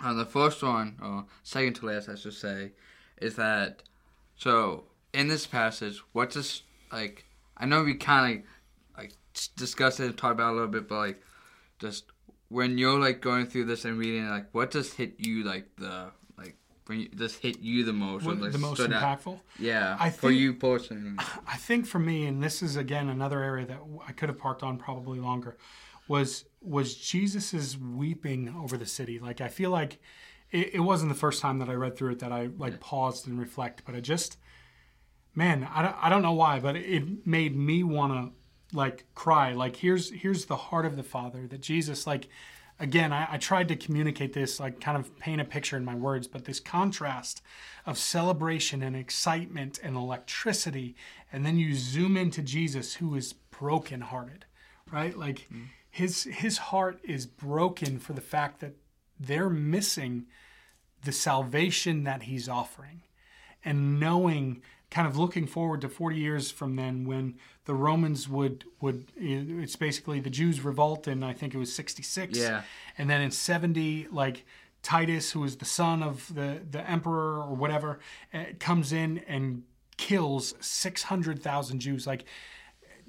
[0.00, 2.72] Uh, the first one, or second to last, I should say,
[3.20, 3.82] is that
[4.36, 7.26] so in this passage, what does like
[7.58, 8.46] I know we kind of like
[9.46, 11.22] discussed it and talked about it a little bit, but like
[11.78, 12.04] just
[12.48, 16.10] when you're like going through this and reading, like what just hit you like the
[16.36, 19.34] like when you just hit you the most, what, like, the most impactful?
[19.34, 19.40] Out?
[19.58, 21.16] Yeah, I think, for you personally.
[21.46, 24.62] I think for me, and this is again another area that I could have parked
[24.62, 25.56] on probably longer,
[26.08, 29.18] was was Jesus's weeping over the city.
[29.18, 30.00] Like I feel like
[30.50, 32.78] it, it wasn't the first time that I read through it that I like yeah.
[32.80, 34.38] paused and reflect, but I just,
[35.34, 38.37] man, I don't, I don't know why, but it made me want to
[38.72, 42.28] like cry like here's here's the heart of the father that jesus like
[42.78, 45.94] again I, I, tried to communicate this like kind of paint a picture in my
[45.94, 47.40] words but this contrast
[47.86, 50.94] of celebration and excitement and electricity
[51.32, 54.44] and then you zoom into jesus who is brokenhearted
[54.92, 55.66] right like mm.
[55.90, 58.74] his his heart is broken for the fact that
[59.18, 60.26] they're missing
[61.04, 63.02] the salvation that he's offering
[63.64, 67.36] and knowing kind of looking forward to 40 years from then when
[67.66, 72.38] the Romans would would it's basically the Jews revolt in I think it was 66
[72.38, 72.62] Yeah.
[72.96, 74.44] and then in 70 like
[74.82, 77.98] Titus who is the son of the the emperor or whatever
[78.32, 79.64] uh, comes in and
[79.98, 82.24] kills 600,000 Jews like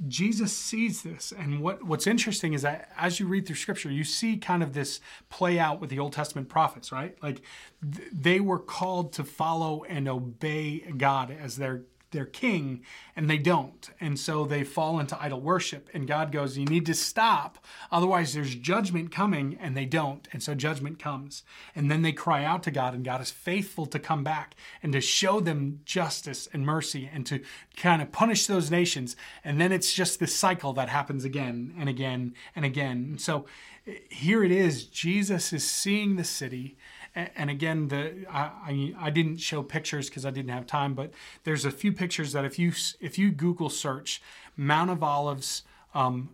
[0.08, 4.04] Jesus sees this, and what, what's interesting is that as you read through Scripture, you
[4.04, 7.18] see kind of this play out with the Old Testament prophets, right?
[7.22, 7.42] Like
[7.82, 11.82] th- they were called to follow and obey God as their
[12.12, 12.82] their king,
[13.16, 15.90] and they don't, and so they fall into idol worship.
[15.94, 20.42] And God goes, "You need to stop, otherwise there's judgment coming," and they don't, and
[20.42, 21.44] so judgment comes,
[21.76, 24.92] and then they cry out to God, and God is faithful to come back and
[24.94, 27.42] to show them justice and mercy, and to
[27.76, 31.90] kind of punish those nations, and then it's just this cycle that happens again and
[31.90, 32.98] again and again.
[33.10, 33.46] And so
[33.88, 34.86] eh, here it is.
[34.86, 36.78] Jesus is seeing the city.
[37.16, 41.12] And again, the I, I, I didn't show pictures because I didn't have time, but
[41.44, 44.22] there's a few pictures that if you if you Google search
[44.56, 46.30] Mount of Olives um,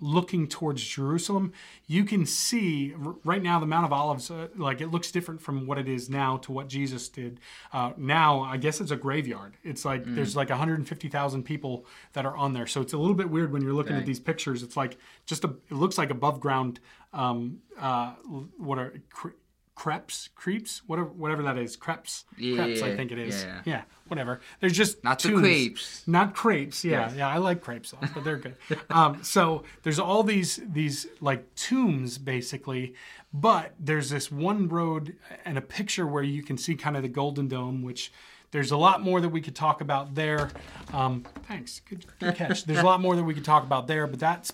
[0.00, 1.52] looking towards Jerusalem,
[1.86, 2.94] you can see
[3.24, 6.10] right now the Mount of Olives, uh, like it looks different from what it is
[6.10, 7.38] now to what Jesus did.
[7.72, 9.54] Uh, now, I guess it's a graveyard.
[9.62, 12.66] It's like there's like 150,000 people that are on there.
[12.66, 14.62] So it's a little bit weird when you're looking at these pictures.
[14.62, 14.96] It's like
[15.26, 16.80] just a, it looks like above ground,
[17.12, 18.14] um, uh,
[18.56, 19.28] what are cre-
[19.74, 23.42] crepes, creeps, whatever, whatever that is, crepes, Yeah, crepes, I think it is.
[23.42, 23.62] yeah.
[23.64, 24.40] Yeah, whatever.
[24.60, 25.40] There's just Not the tombs.
[25.40, 26.02] crepes.
[26.06, 27.14] Not crepes, yeah, Yes.
[27.16, 27.28] yeah.
[27.28, 28.56] I like crepes, though, but they're good.
[28.90, 32.94] um, so there's all these these like tombs basically,
[33.32, 37.08] but there's this one road and a picture where you can see kind of the
[37.08, 38.12] Golden Dome, which
[38.50, 40.50] there's a lot more that we could talk about there.
[40.92, 42.64] Um, thanks, good, good catch.
[42.64, 44.52] There's a lot more that we could talk about there, but that's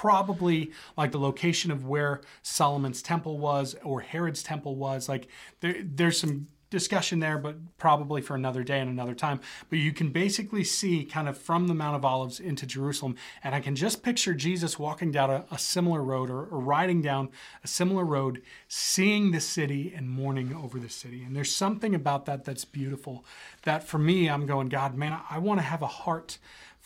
[0.00, 5.08] probably like the location of where Solomon's temple was or Herod's temple was.
[5.08, 5.26] Like
[5.58, 9.40] there, there's some discussion there, but probably for another day and another time.
[9.70, 13.16] But you can basically see kind of from the Mount of Olives into Jerusalem.
[13.42, 17.02] And I can just picture Jesus walking down a, a similar road or, or riding
[17.02, 17.30] down
[17.64, 21.24] a similar road, seeing the city and mourning over the city.
[21.24, 23.24] And there's something about that that's beautiful.
[23.62, 26.38] That for me, I'm going, God, man, I, I want to have a heart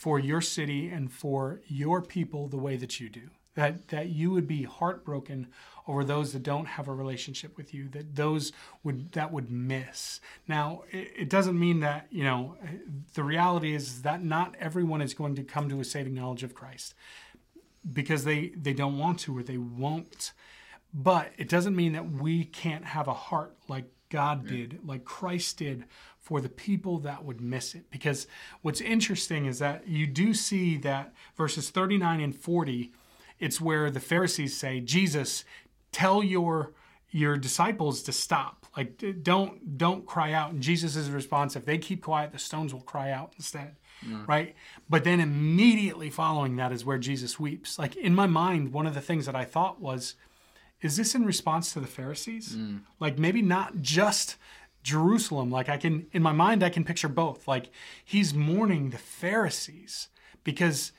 [0.02, 3.30] for your city and for your people the way that you do.
[3.54, 5.46] That that you would be heartbroken
[5.86, 7.88] over those that don't have a relationship with you.
[7.88, 8.50] That those
[8.82, 10.18] would that would miss.
[10.48, 12.56] Now it, it doesn't mean that you know.
[13.14, 16.52] The reality is that not everyone is going to come to a saving knowledge of
[16.52, 16.94] Christ
[17.92, 20.32] because they they don't want to or they won't.
[20.92, 24.48] But it doesn't mean that we can't have a heart like God mm.
[24.48, 25.84] did, like Christ did
[26.20, 27.90] for the people that would miss it.
[27.90, 28.28] Because
[28.60, 32.92] what's interesting is that you do see that verses 39 and 40,
[33.40, 35.44] it's where the Pharisees say, Jesus,
[35.90, 36.72] tell your
[37.14, 38.66] your disciples to stop.
[38.76, 40.52] Like don't don't cry out.
[40.52, 43.76] And Jesus' response, if they keep quiet, the stones will cry out instead.
[44.26, 44.54] Right?
[44.88, 47.78] But then immediately following that is where Jesus weeps.
[47.78, 50.14] Like in my mind, one of the things that I thought was,
[50.82, 52.56] is this in response to the Pharisees?
[52.56, 52.80] Mm.
[53.00, 54.36] Like maybe not just
[54.82, 55.50] Jerusalem.
[55.50, 57.48] Like I can, in my mind, I can picture both.
[57.48, 57.70] Like
[58.04, 60.08] he's mourning the Pharisees
[60.44, 60.92] because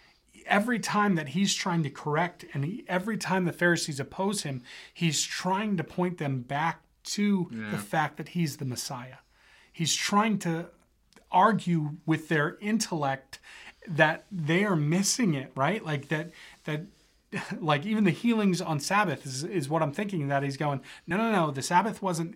[0.45, 4.63] every time that he's trying to correct and he, every time the Pharisees oppose him,
[4.93, 9.17] he's trying to point them back to the fact that he's the Messiah.
[9.73, 10.69] He's trying to
[11.31, 13.39] argue with their intellect
[13.87, 15.83] that they are missing it, right?
[15.83, 16.31] Like that
[16.63, 16.85] that
[17.59, 21.17] like even the healings on Sabbath is, is what I'm thinking that he's going, no,
[21.17, 22.35] no, no, the Sabbath wasn't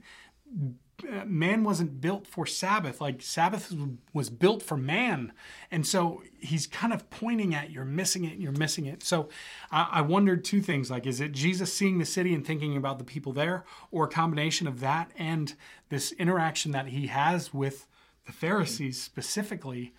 [1.04, 3.00] uh, man wasn't built for Sabbath.
[3.00, 3.74] Like Sabbath
[4.14, 5.32] was built for man.
[5.70, 9.04] And so he's kind of pointing at you're missing it, you're missing it.
[9.04, 9.30] So
[9.72, 12.98] I, I wondered two things like, is it Jesus seeing the city and thinking about
[12.98, 15.54] the people there, or a combination of that and
[15.90, 17.86] this interaction that he has with
[18.26, 19.94] the Pharisees specifically?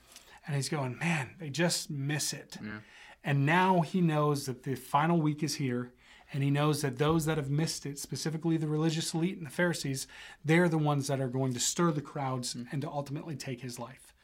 [0.47, 2.57] And he's going, man, they just miss it.
[3.29, 5.93] And now he knows that the final week is here.
[6.33, 9.51] And he knows that those that have missed it, specifically the religious elite and the
[9.51, 10.07] Pharisees,
[10.43, 12.67] they're the ones that are going to stir the crowds mm.
[12.73, 14.15] and to ultimately take his life.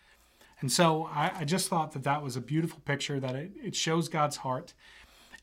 [0.63, 3.77] And so I, I just thought that that was a beautiful picture, that it, it
[3.77, 4.73] shows God's heart.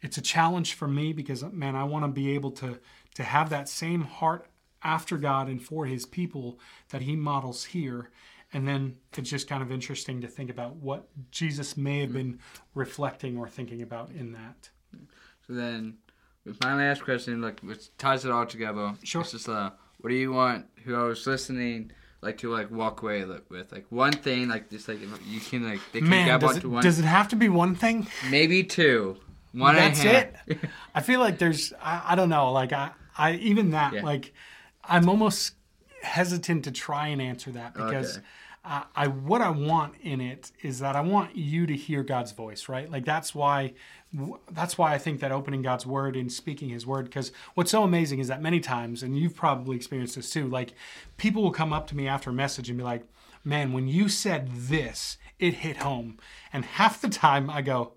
[0.01, 2.79] It's a challenge for me because, man, I want to be able to,
[3.13, 4.47] to have that same heart
[4.81, 6.59] after God and for his people
[6.89, 8.09] that he models here.
[8.53, 12.39] And then it's just kind of interesting to think about what Jesus may have been
[12.73, 14.69] reflecting or thinking about in that.
[15.47, 15.97] So then,
[16.61, 18.93] my last question, like which ties it all together.
[19.03, 19.21] Sure.
[19.21, 21.91] It's just uh, what do you want whoever's listening
[22.21, 25.79] like to like walk away with like one thing like just like you can like
[25.93, 28.05] they can Man, grab does it, one does it have to be one thing?
[28.29, 29.17] maybe two.
[29.53, 30.35] One That's it.
[30.95, 34.03] I feel like there's I, I don't know like I I even that Yeah.
[34.03, 34.33] like
[34.83, 35.55] I'm almost
[36.01, 38.25] hesitant to try and answer that because Okay.
[38.63, 42.31] Uh, I what I want in it is that I want you to hear God's
[42.31, 42.89] voice, right?
[42.89, 43.73] Like that's why
[44.51, 47.83] that's why I think that opening God's word and speaking his word because what's so
[47.83, 50.73] amazing is that many times and you've probably experienced this too, like
[51.17, 53.03] people will come up to me after a message and be like,
[53.43, 56.19] "Man, when you said this, it hit home."
[56.53, 57.93] And half the time I go,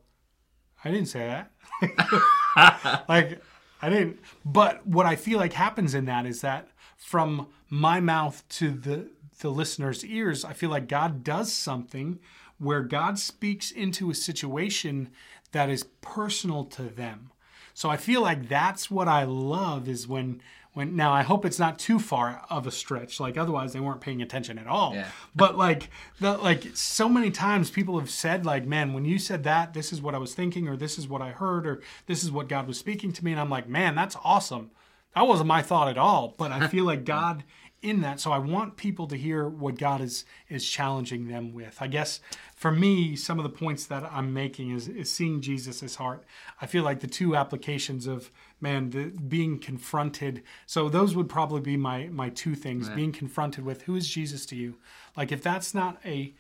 [0.82, 3.42] "I didn't say that." like
[3.82, 4.18] I didn't.
[4.46, 9.10] But what I feel like happens in that is that from my mouth to the
[9.40, 12.18] the listener's ears, I feel like God does something
[12.58, 15.10] where God speaks into a situation
[15.52, 17.30] that is personal to them.
[17.74, 20.40] So I feel like that's what I love is when
[20.74, 24.00] when now I hope it's not too far of a stretch like otherwise they weren't
[24.00, 24.94] paying attention at all.
[24.94, 25.08] Yeah.
[25.34, 25.88] But like
[26.20, 29.92] the like so many times people have said like man when you said that this
[29.92, 32.48] is what I was thinking or this is what I heard or this is what
[32.48, 34.70] God was speaking to me and I'm like man that's awesome.
[35.14, 37.44] That wasn't my thought at all, but I feel like God
[37.84, 38.18] in that.
[38.18, 41.76] So I want people to hear what God is is challenging them with.
[41.80, 42.20] I guess
[42.56, 46.24] for me, some of the points that I'm making is, is seeing Jesus' heart.
[46.60, 48.30] I feel like the two applications of
[48.60, 50.42] man the, being confronted.
[50.66, 54.46] So those would probably be my my two things: being confronted with who is Jesus
[54.46, 54.76] to you.
[55.16, 56.34] Like if that's not a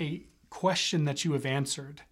[0.00, 2.02] a question that you have answered,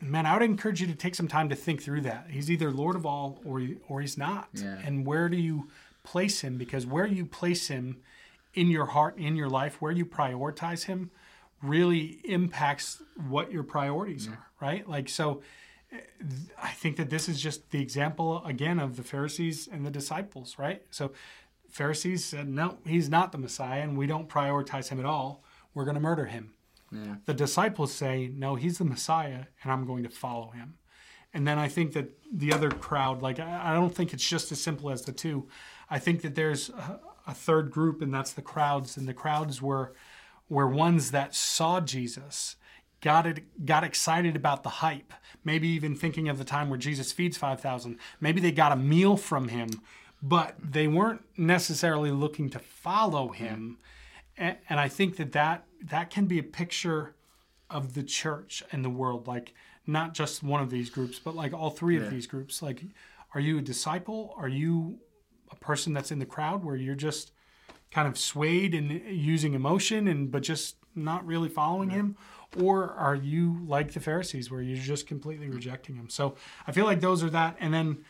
[0.00, 2.26] man, I would encourage you to take some time to think through that.
[2.28, 4.48] He's either Lord of all or or he's not.
[4.52, 4.78] Yeah.
[4.84, 5.70] And where do you
[6.04, 8.02] place him because where you place him
[8.54, 11.10] in your heart, in your life, where you prioritize him
[11.62, 14.32] really impacts what your priorities yeah.
[14.32, 14.88] are, right?
[14.88, 15.42] Like, so
[15.92, 16.00] eh,
[16.62, 20.56] I think that this is just the example again of the Pharisees and the disciples,
[20.58, 20.82] right?
[20.90, 21.12] So,
[21.70, 25.42] Pharisees said, no, he's not the Messiah, and we don't prioritize him at all.
[25.72, 26.52] We're going to murder him.
[26.92, 27.16] Yeah.
[27.24, 30.74] The disciples say, no, he's the Messiah, and I'm going to follow him.
[31.32, 34.60] And then I think that the other crowd, like, I don't think it's just as
[34.60, 35.48] simple as the two.
[35.92, 38.96] I think that there's a, a third group, and that's the crowds.
[38.96, 39.92] And the crowds were
[40.48, 42.56] were ones that saw Jesus,
[43.00, 45.12] got it, got excited about the hype.
[45.44, 47.98] Maybe even thinking of the time where Jesus feeds five thousand.
[48.20, 49.68] Maybe they got a meal from him,
[50.22, 53.78] but they weren't necessarily looking to follow him.
[54.38, 57.14] And, and I think that, that that can be a picture
[57.68, 59.54] of the church and the world, like
[59.86, 62.04] not just one of these groups, but like all three yeah.
[62.04, 62.62] of these groups.
[62.62, 62.80] Like,
[63.34, 64.34] are you a disciple?
[64.36, 65.00] Are you
[65.52, 67.32] a person that's in the crowd where you're just
[67.90, 71.96] kind of swayed and using emotion and but just not really following yeah.
[71.96, 72.16] him?
[72.60, 76.08] Or are you like the pharisees where you're just completely rejecting him?
[76.08, 76.34] So
[76.66, 77.56] i feel like those are that.
[77.60, 78.04] And then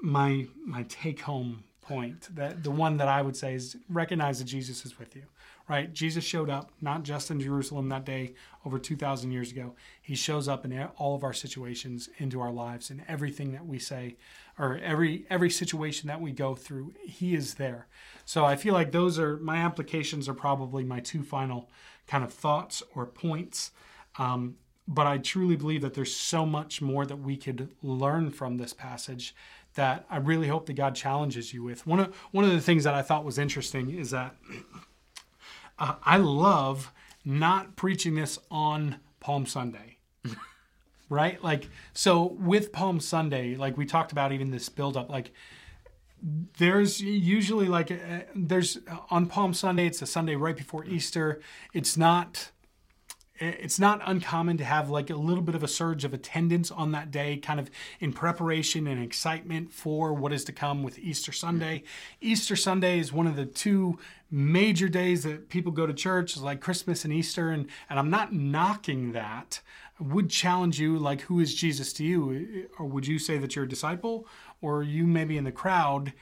[0.00, 4.44] my my take home point that the one that i would say is recognize that
[4.44, 5.24] jesus is with you
[5.68, 5.92] right?
[5.92, 8.34] Jesus showed up not just in jerusalem that day
[8.64, 9.74] over 2000 years ago.
[10.00, 13.78] He shows up in all of our situations into our lives and everything that we
[13.78, 14.16] say
[14.58, 17.86] or every every situation that we go through he is there.
[18.24, 21.70] So i feel like those are my applications are probably my two final
[22.06, 23.70] kind of thoughts or points.
[24.18, 24.56] Um,
[24.88, 28.72] but i truly believe that there's so much more that we could learn from this
[28.72, 29.34] passage
[29.74, 31.86] that i really hope that god challenges you with.
[31.86, 34.36] One of one of the things that i thought was interesting is that
[35.78, 36.92] uh, i love
[37.24, 39.92] not preaching this on palm sunday
[41.12, 41.42] right?
[41.44, 45.32] Like, so with Palm Sunday, like we talked about, even this buildup, like
[46.58, 48.78] there's usually like uh, there's
[49.10, 51.40] on Palm Sunday, it's a Sunday right before Easter.
[51.72, 52.51] It's not
[53.40, 56.70] Eh, it's not uncommon to have like a little bit of a surge of attendance
[56.70, 57.70] on that day, kind of
[58.00, 61.78] in preparation and excitement for what is to come with Easter Sunday.
[61.78, 62.26] Mm-hmm.
[62.32, 63.98] Easter Sunday is one of the two
[64.30, 68.32] major days that people go to church, like Christmas and Easter, and, and I'm not
[68.32, 69.60] knocking that.
[70.00, 72.32] Would challenge you like who is jesus to you?
[72.32, 74.26] Eh, or would you say that you're a disciple?
[74.60, 76.12] Or you maybe in the crowd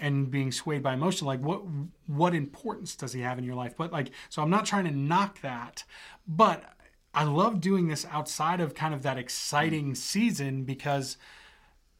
[0.00, 1.62] and being swayed by emotion like what
[2.06, 4.90] what importance does he have in your life but like so i'm not trying to
[4.90, 5.84] knock that
[6.26, 6.64] but
[7.14, 11.16] i love doing this outside of kind of that exciting season because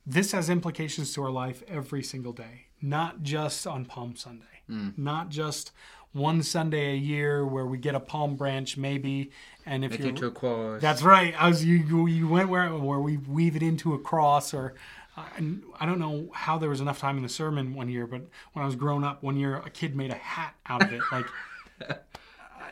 [0.07, 4.97] this has implications to our life every single day not just on palm sunday mm.
[4.97, 5.73] not just
[6.13, 9.31] one Sunday a year where we get a palm branch maybe,
[9.65, 10.81] and if Make you into a cross.
[10.81, 11.35] That's right.
[11.41, 14.75] I was you you went where where we weave it into a cross or.
[15.17, 18.63] I don't know how there was enough time in the sermon one year, but when
[18.63, 21.27] I was growing up, one year a kid made a hat out of it, like.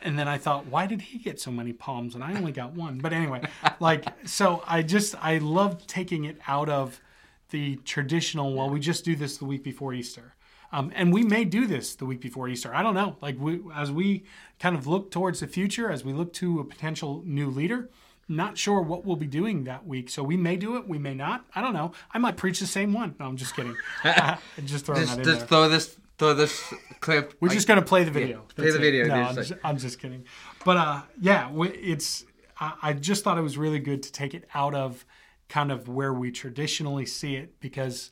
[0.01, 2.73] and then I thought, why did he get so many palms and I only got
[2.73, 2.99] one?
[2.99, 3.41] But anyway,
[3.79, 7.01] like, so I just I love taking it out of
[7.49, 8.53] the traditional.
[8.53, 10.35] Well, we just do this the week before Easter.
[10.71, 12.73] Um, and we may do this the week before Easter.
[12.73, 13.17] I don't know.
[13.21, 14.25] Like we, as we
[14.59, 17.89] kind of look towards the future, as we look to a potential new leader,
[18.29, 20.09] not sure what we'll be doing that week.
[20.09, 21.45] So we may do it, we may not.
[21.55, 21.91] I don't know.
[22.11, 23.15] I might preach the same one.
[23.19, 23.75] No, I'm just kidding.
[24.65, 25.47] just throwing just, that in just there.
[25.47, 27.33] throw this throw this clip.
[27.39, 28.43] We're like, just gonna play the video.
[28.55, 29.15] play That's the video, No.
[29.15, 30.25] I'm It's just, I'm just kidding.
[30.63, 32.25] But uh, yeah, it's.
[32.59, 35.05] I, I just thought it was really good to take it out of
[35.47, 38.11] kind of where we traditionally see it because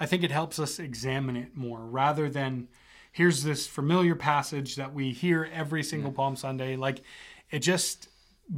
[0.00, 2.68] I think it helps us examine it more rather than
[3.12, 6.74] here's this familiar passage that we hear every single Palm Sunday.
[6.76, 7.02] Like
[7.50, 8.08] it just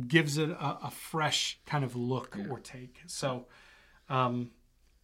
[0.09, 3.01] gives it a, a fresh kind of look or take.
[3.07, 3.47] So.
[4.09, 4.51] Um,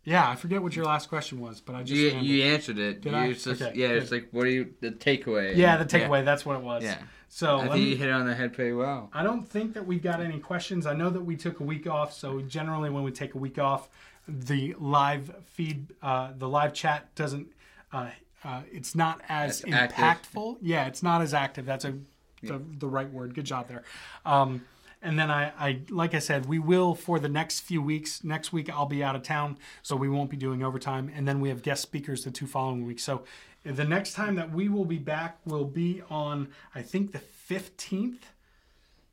[0.02, 3.02] yeah, I forget what your last question was, but I just You, you answered it.
[3.02, 3.32] Did You I?
[3.34, 5.54] just- Okay, yeah, it's like what are you the takeaway?
[5.54, 6.24] yeah, the takeaway.
[6.24, 6.82] That's what it was.
[6.82, 6.96] Yeah.
[7.28, 9.10] So I let think me, you hit it on the head pretty well.
[9.12, 10.86] I don't think that we've got any questions.
[10.86, 13.58] I know that we took a week off, so generally when we take a week
[13.58, 13.90] off,
[14.26, 17.48] the live feed, uh, the live chat doesn't,
[17.92, 18.08] uh,
[18.42, 19.96] uh, it's not as As active.
[19.98, 20.56] impactful.
[20.62, 21.66] Yeah, it's not as active.
[21.66, 21.94] That's a
[22.42, 23.34] the, the right word.
[23.34, 23.82] Good job there.
[24.24, 24.62] Um,
[25.02, 28.22] and then I, I, like I said, we will for the next few weeks.
[28.22, 31.10] Next week I'll be out of town, so we won't be doing overtime.
[31.14, 33.02] And then we have guest speakers the two following weeks.
[33.02, 33.24] So
[33.64, 38.26] the next time that we will be back will be on, I think, the fifteenth.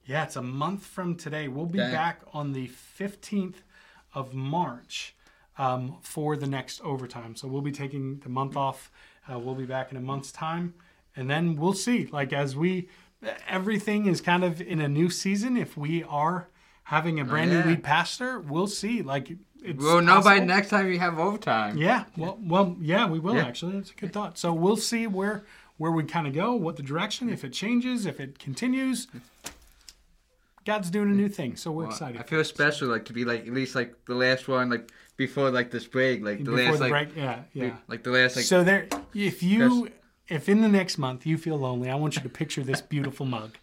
[0.06, 1.50] Yeah, it's a month from today.
[1.50, 1.92] We'll be Dang.
[1.92, 3.56] back on the 15th
[4.14, 5.14] of March
[5.58, 7.36] um, for the next overtime.
[7.36, 8.90] So we'll be taking the month off.
[9.30, 10.74] Uh, we'll be back in a month's time.
[11.18, 12.06] And then we'll see.
[12.06, 12.88] Like, as we,
[13.48, 15.58] everything is kind of in a new season.
[15.58, 16.50] If we are
[16.84, 17.64] having a oh, brand yeah.
[17.64, 19.02] new lead pastor, we'll see.
[19.02, 19.32] Like,
[19.64, 21.78] it's We'll know by next time you have overtime.
[21.78, 23.46] Yeah, well, well, yeah, we will Yeah.
[23.46, 23.74] actually.
[23.74, 24.38] That's a good thought.
[24.38, 25.44] So we'll see where
[25.78, 29.08] where we kind of go, what the direction, if it changes, if it continues.
[30.66, 32.20] God's doing a new thing, so we're Well, excited.
[32.20, 35.50] I feel special, like to be like at least like the last one, like before
[35.50, 37.76] like this break, like the Before last the like break, yeah, yeah.
[37.88, 39.90] like the last like so there, if you,
[40.28, 43.26] if in the next month you feel lonely, I want you to picture this beautiful
[43.26, 43.58] mug,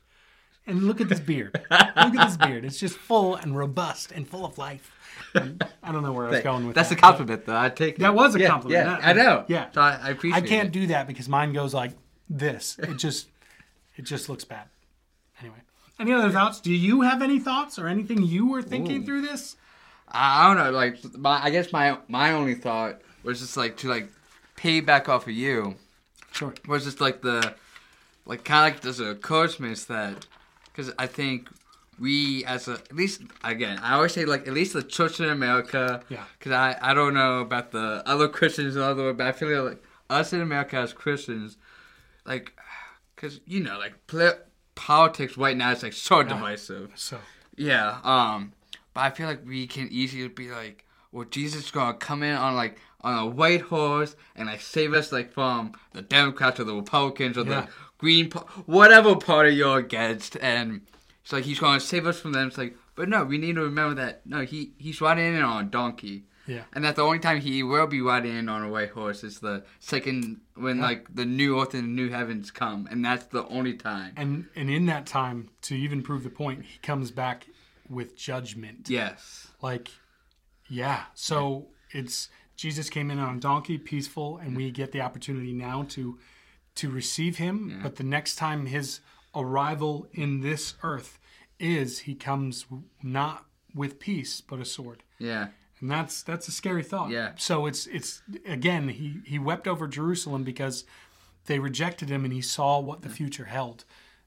[0.67, 1.53] and look at this beard.
[1.71, 2.65] look at this beard.
[2.65, 4.91] It's just full and robust and full of life.
[5.35, 6.81] And I don't know where I was going with that.
[6.81, 6.99] that's that.
[6.99, 7.57] a compliment though.
[7.57, 8.01] I take it.
[8.01, 8.87] That was a Yeah, compliment.
[8.87, 9.45] Yeah, I- I know.
[9.49, 9.71] yeah.
[9.73, 10.43] so I, I appreciate.
[10.43, 10.73] I can't it.
[10.73, 11.93] do that because mine goes like
[12.29, 12.77] this.
[12.79, 13.29] It just
[13.97, 14.67] it just looks bad.
[15.41, 15.57] Anyway.
[16.01, 16.61] Any other thoughts?
[16.61, 19.07] Do you have any thoughts or anything you were thinking Ooh.
[19.07, 19.57] through this?
[20.09, 20.71] I I don't know.
[20.73, 24.09] Like my, I guess my my only thought was just like to like
[24.57, 25.77] pay back off of you
[26.35, 26.53] Sure.
[26.67, 27.55] was just like the
[28.27, 30.27] like kind of like there's a encouragement that
[30.67, 31.49] because I think
[32.01, 35.29] we as a at least again I always say like at least the church in
[35.29, 36.25] America Yeah.
[36.39, 39.83] because I I don't know about the other Christians in other but I feel like
[40.11, 41.57] us in America as Christians
[42.27, 42.53] like
[43.15, 44.41] because you know like poli-
[44.75, 47.19] politics right now is like so divisive So
[47.57, 48.53] yeah, um,
[48.95, 52.35] but I feel like we can easily be like, well, Jesus is gonna come in
[52.35, 56.65] on like on a white horse and like save us like from the Democrats or
[56.65, 57.63] the Republicans or Yeah.
[57.63, 60.81] the Green, pa- whatever party you're against, and
[61.23, 62.49] it's like he's gonna save us from them.
[62.49, 65.65] It's like, but no, we need to remember that no, he he's riding in on
[65.65, 66.25] a donkey.
[66.47, 66.65] Yeah.
[66.75, 69.41] And that the only time he will be riding in on a white horse is
[69.41, 70.83] the second when Yeah.
[70.83, 74.13] like the new earth and the new heavens come, and that's the only time.
[74.17, 77.47] and and in that time, to even prove the point, he comes back
[77.89, 78.91] with judgment.
[78.91, 79.49] Yes.
[79.63, 79.89] Like,
[80.69, 81.05] yeah.
[81.15, 85.85] So it's Jesus came in on a donkey, peaceful, and we get the opportunity now
[85.91, 86.19] to
[86.77, 87.79] to receive him.
[87.83, 89.01] But the next time his
[89.35, 91.19] arrival in this earth
[91.59, 92.67] is, he comes
[93.03, 93.45] not
[93.75, 95.03] with peace, but a sword.
[95.19, 95.49] Yeah.
[95.81, 97.11] And that's that's a scary thought.
[97.11, 97.33] Yeah.
[97.37, 100.85] So it's it's again he he wept over Jerusalem because
[101.47, 103.85] they rejected him and he saw what the future held.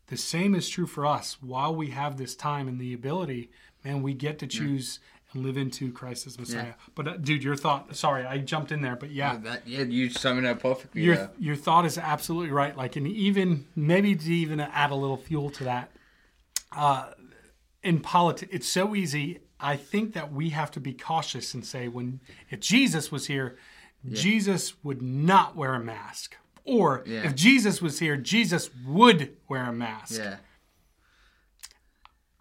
[0.08, 1.38] The same is true for us.
[1.42, 3.50] While we have this time and the ability,
[3.84, 5.00] man, we get to choose
[5.34, 6.74] and live into Christ as Messiah.
[6.96, 7.96] But uh, dude, your thought.
[7.96, 9.38] Sorry, I jumped in there, but yeah.
[9.38, 11.02] That yeah, you summed it up perfectly.
[11.02, 12.76] Your, your thought is absolutely right.
[12.76, 15.92] Like, and even maybe to even add a little fuel to that,
[16.72, 17.12] uh,
[17.84, 19.40] in politics, it's so easy.
[19.60, 22.20] I think that we have to be cautious and say, when
[22.50, 23.58] if Jesus was here,
[24.12, 27.26] Jesus would not wear a mask, or Yeah.
[27.26, 30.20] if Jesus was here, Jesus would wear a mask.
[30.22, 30.38] Yeah.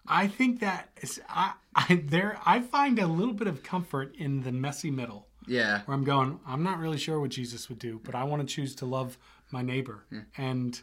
[0.07, 4.43] I think that is, I, I there I find a little bit of comfort in
[4.43, 5.83] the messy middle Yeah.
[5.85, 8.55] where I'm going, I'm not really sure what Jesus would do, but I want to
[8.55, 9.19] choose to love
[9.53, 10.05] my neighbor.
[10.37, 10.81] And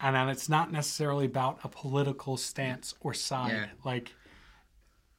[0.00, 3.52] and and it's not necessarily about a political stance or side.
[3.52, 3.66] Yeah.
[3.84, 4.12] Like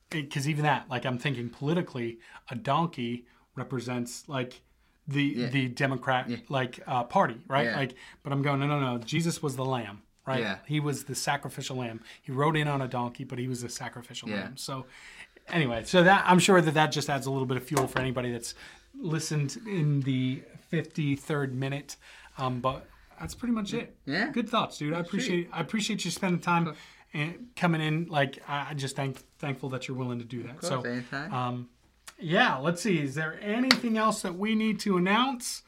[0.10, 2.20] because even that, like I'm thinking politically,
[2.50, 3.26] a donkey
[3.56, 4.62] represents like
[5.08, 5.48] the Yeah.
[5.50, 7.66] the Democrat like uh, party, right?
[7.66, 7.76] Yeah.
[7.78, 8.98] Like, but I'm going, no, no, no.
[9.00, 10.40] Jesus was the lamb, right?
[10.42, 10.58] Yeah.
[10.66, 12.02] He was the sacrificial lamb.
[12.22, 14.36] He rode in on a donkey, but he was the sacrificial Yeah.
[14.42, 14.58] lamb.
[14.58, 14.86] So
[15.50, 18.00] anyway, so that I'm sure that that just adds a little bit of fuel for
[18.00, 18.56] anybody that's
[19.00, 21.96] listened in the 53rd minute.
[22.38, 22.86] Um, but
[23.20, 23.96] that's pretty much it.
[24.06, 24.30] Yeah.
[24.32, 24.94] Good thoughts, dude.
[24.94, 26.74] I appreciate I appreciate you spending time
[27.14, 28.08] and coming in.
[28.08, 30.60] Like I just thank thankful that you're willing to do that.
[30.60, 31.34] Course, so anytime.
[31.34, 31.70] um,
[32.20, 33.00] yeah, let's see.
[33.02, 35.64] Is there anything else that we need to announce?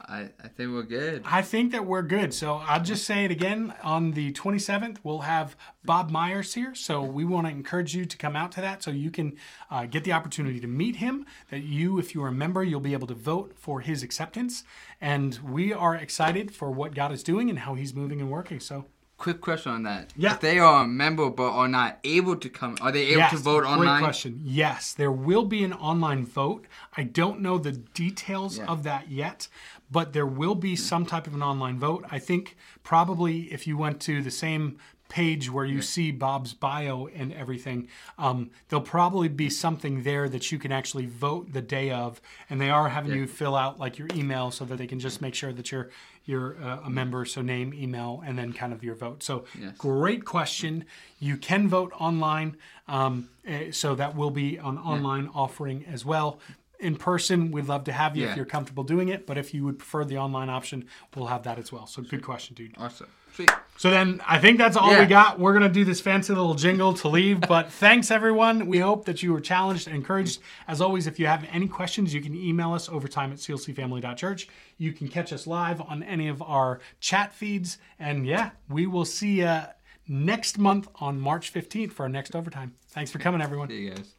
[0.00, 1.22] I, I think we're good.
[1.24, 2.32] I think that we're good.
[2.32, 3.74] So I'll just say it again.
[3.82, 6.74] On the 27th, we'll have Bob Myers here.
[6.74, 9.36] So we want to encourage you to come out to that so you can
[9.70, 11.26] uh, get the opportunity to meet him.
[11.50, 14.64] That you, if you are a member, you'll be able to vote for his acceptance.
[15.00, 18.60] And we are excited for what God is doing and how he's moving and working.
[18.60, 18.86] So
[19.18, 20.12] Quick question on that.
[20.16, 20.34] Yeah.
[20.34, 23.32] If they are a member but are not able to come, are they able yes,
[23.32, 24.02] to vote great online?
[24.02, 24.40] question.
[24.44, 26.66] Yes, there will be an online vote.
[26.96, 28.66] I don't know the details Yeah.
[28.66, 29.48] of that yet,
[29.90, 32.04] but there will be some type of an online vote.
[32.08, 37.08] I think probably if you went to the same page where you see Bob's bio
[37.14, 37.88] and everything,
[38.18, 42.60] um, there'll probably be something there that you can actually vote the day of, and
[42.60, 45.34] they are having you fill out like your email so that they can just make
[45.34, 45.90] sure that you're
[46.28, 47.24] you're uh, a member.
[47.24, 49.22] So name, email, and then kind of your vote.
[49.22, 49.76] So Yes.
[49.78, 50.84] great question.
[51.18, 52.56] You can vote online,
[52.86, 56.38] um, eh, so that will be an online offering as well.
[56.78, 59.26] In person, we'd love to have you if you're comfortable doing it.
[59.26, 61.86] But if you would prefer the online option, we'll have that as well.
[61.86, 62.74] So good question, dude.
[62.78, 63.08] Awesome.
[63.38, 63.52] Sweet.
[63.76, 65.38] So then I think that's all we got.
[65.38, 67.40] We're gonna do this fancy little jingle to leave.
[67.42, 68.66] But thanks everyone.
[68.66, 70.40] We hope that you were challenged and encouraged.
[70.66, 74.48] As always, if you have any questions, you can email us overtime at clcfamily.church.
[74.76, 77.78] You can catch us live on any of our chat feeds.
[78.00, 79.60] And yeah, we will see you
[80.08, 82.74] next month on March 15th for our next overtime.
[82.88, 83.68] Thanks for coming, everyone.
[83.68, 84.14] See you guys.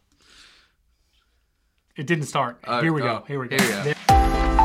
[1.97, 2.57] It didn't start.
[2.63, 3.25] Uh, Here we oh, go.
[3.27, 3.57] Here we go.
[3.57, 4.55] here we go.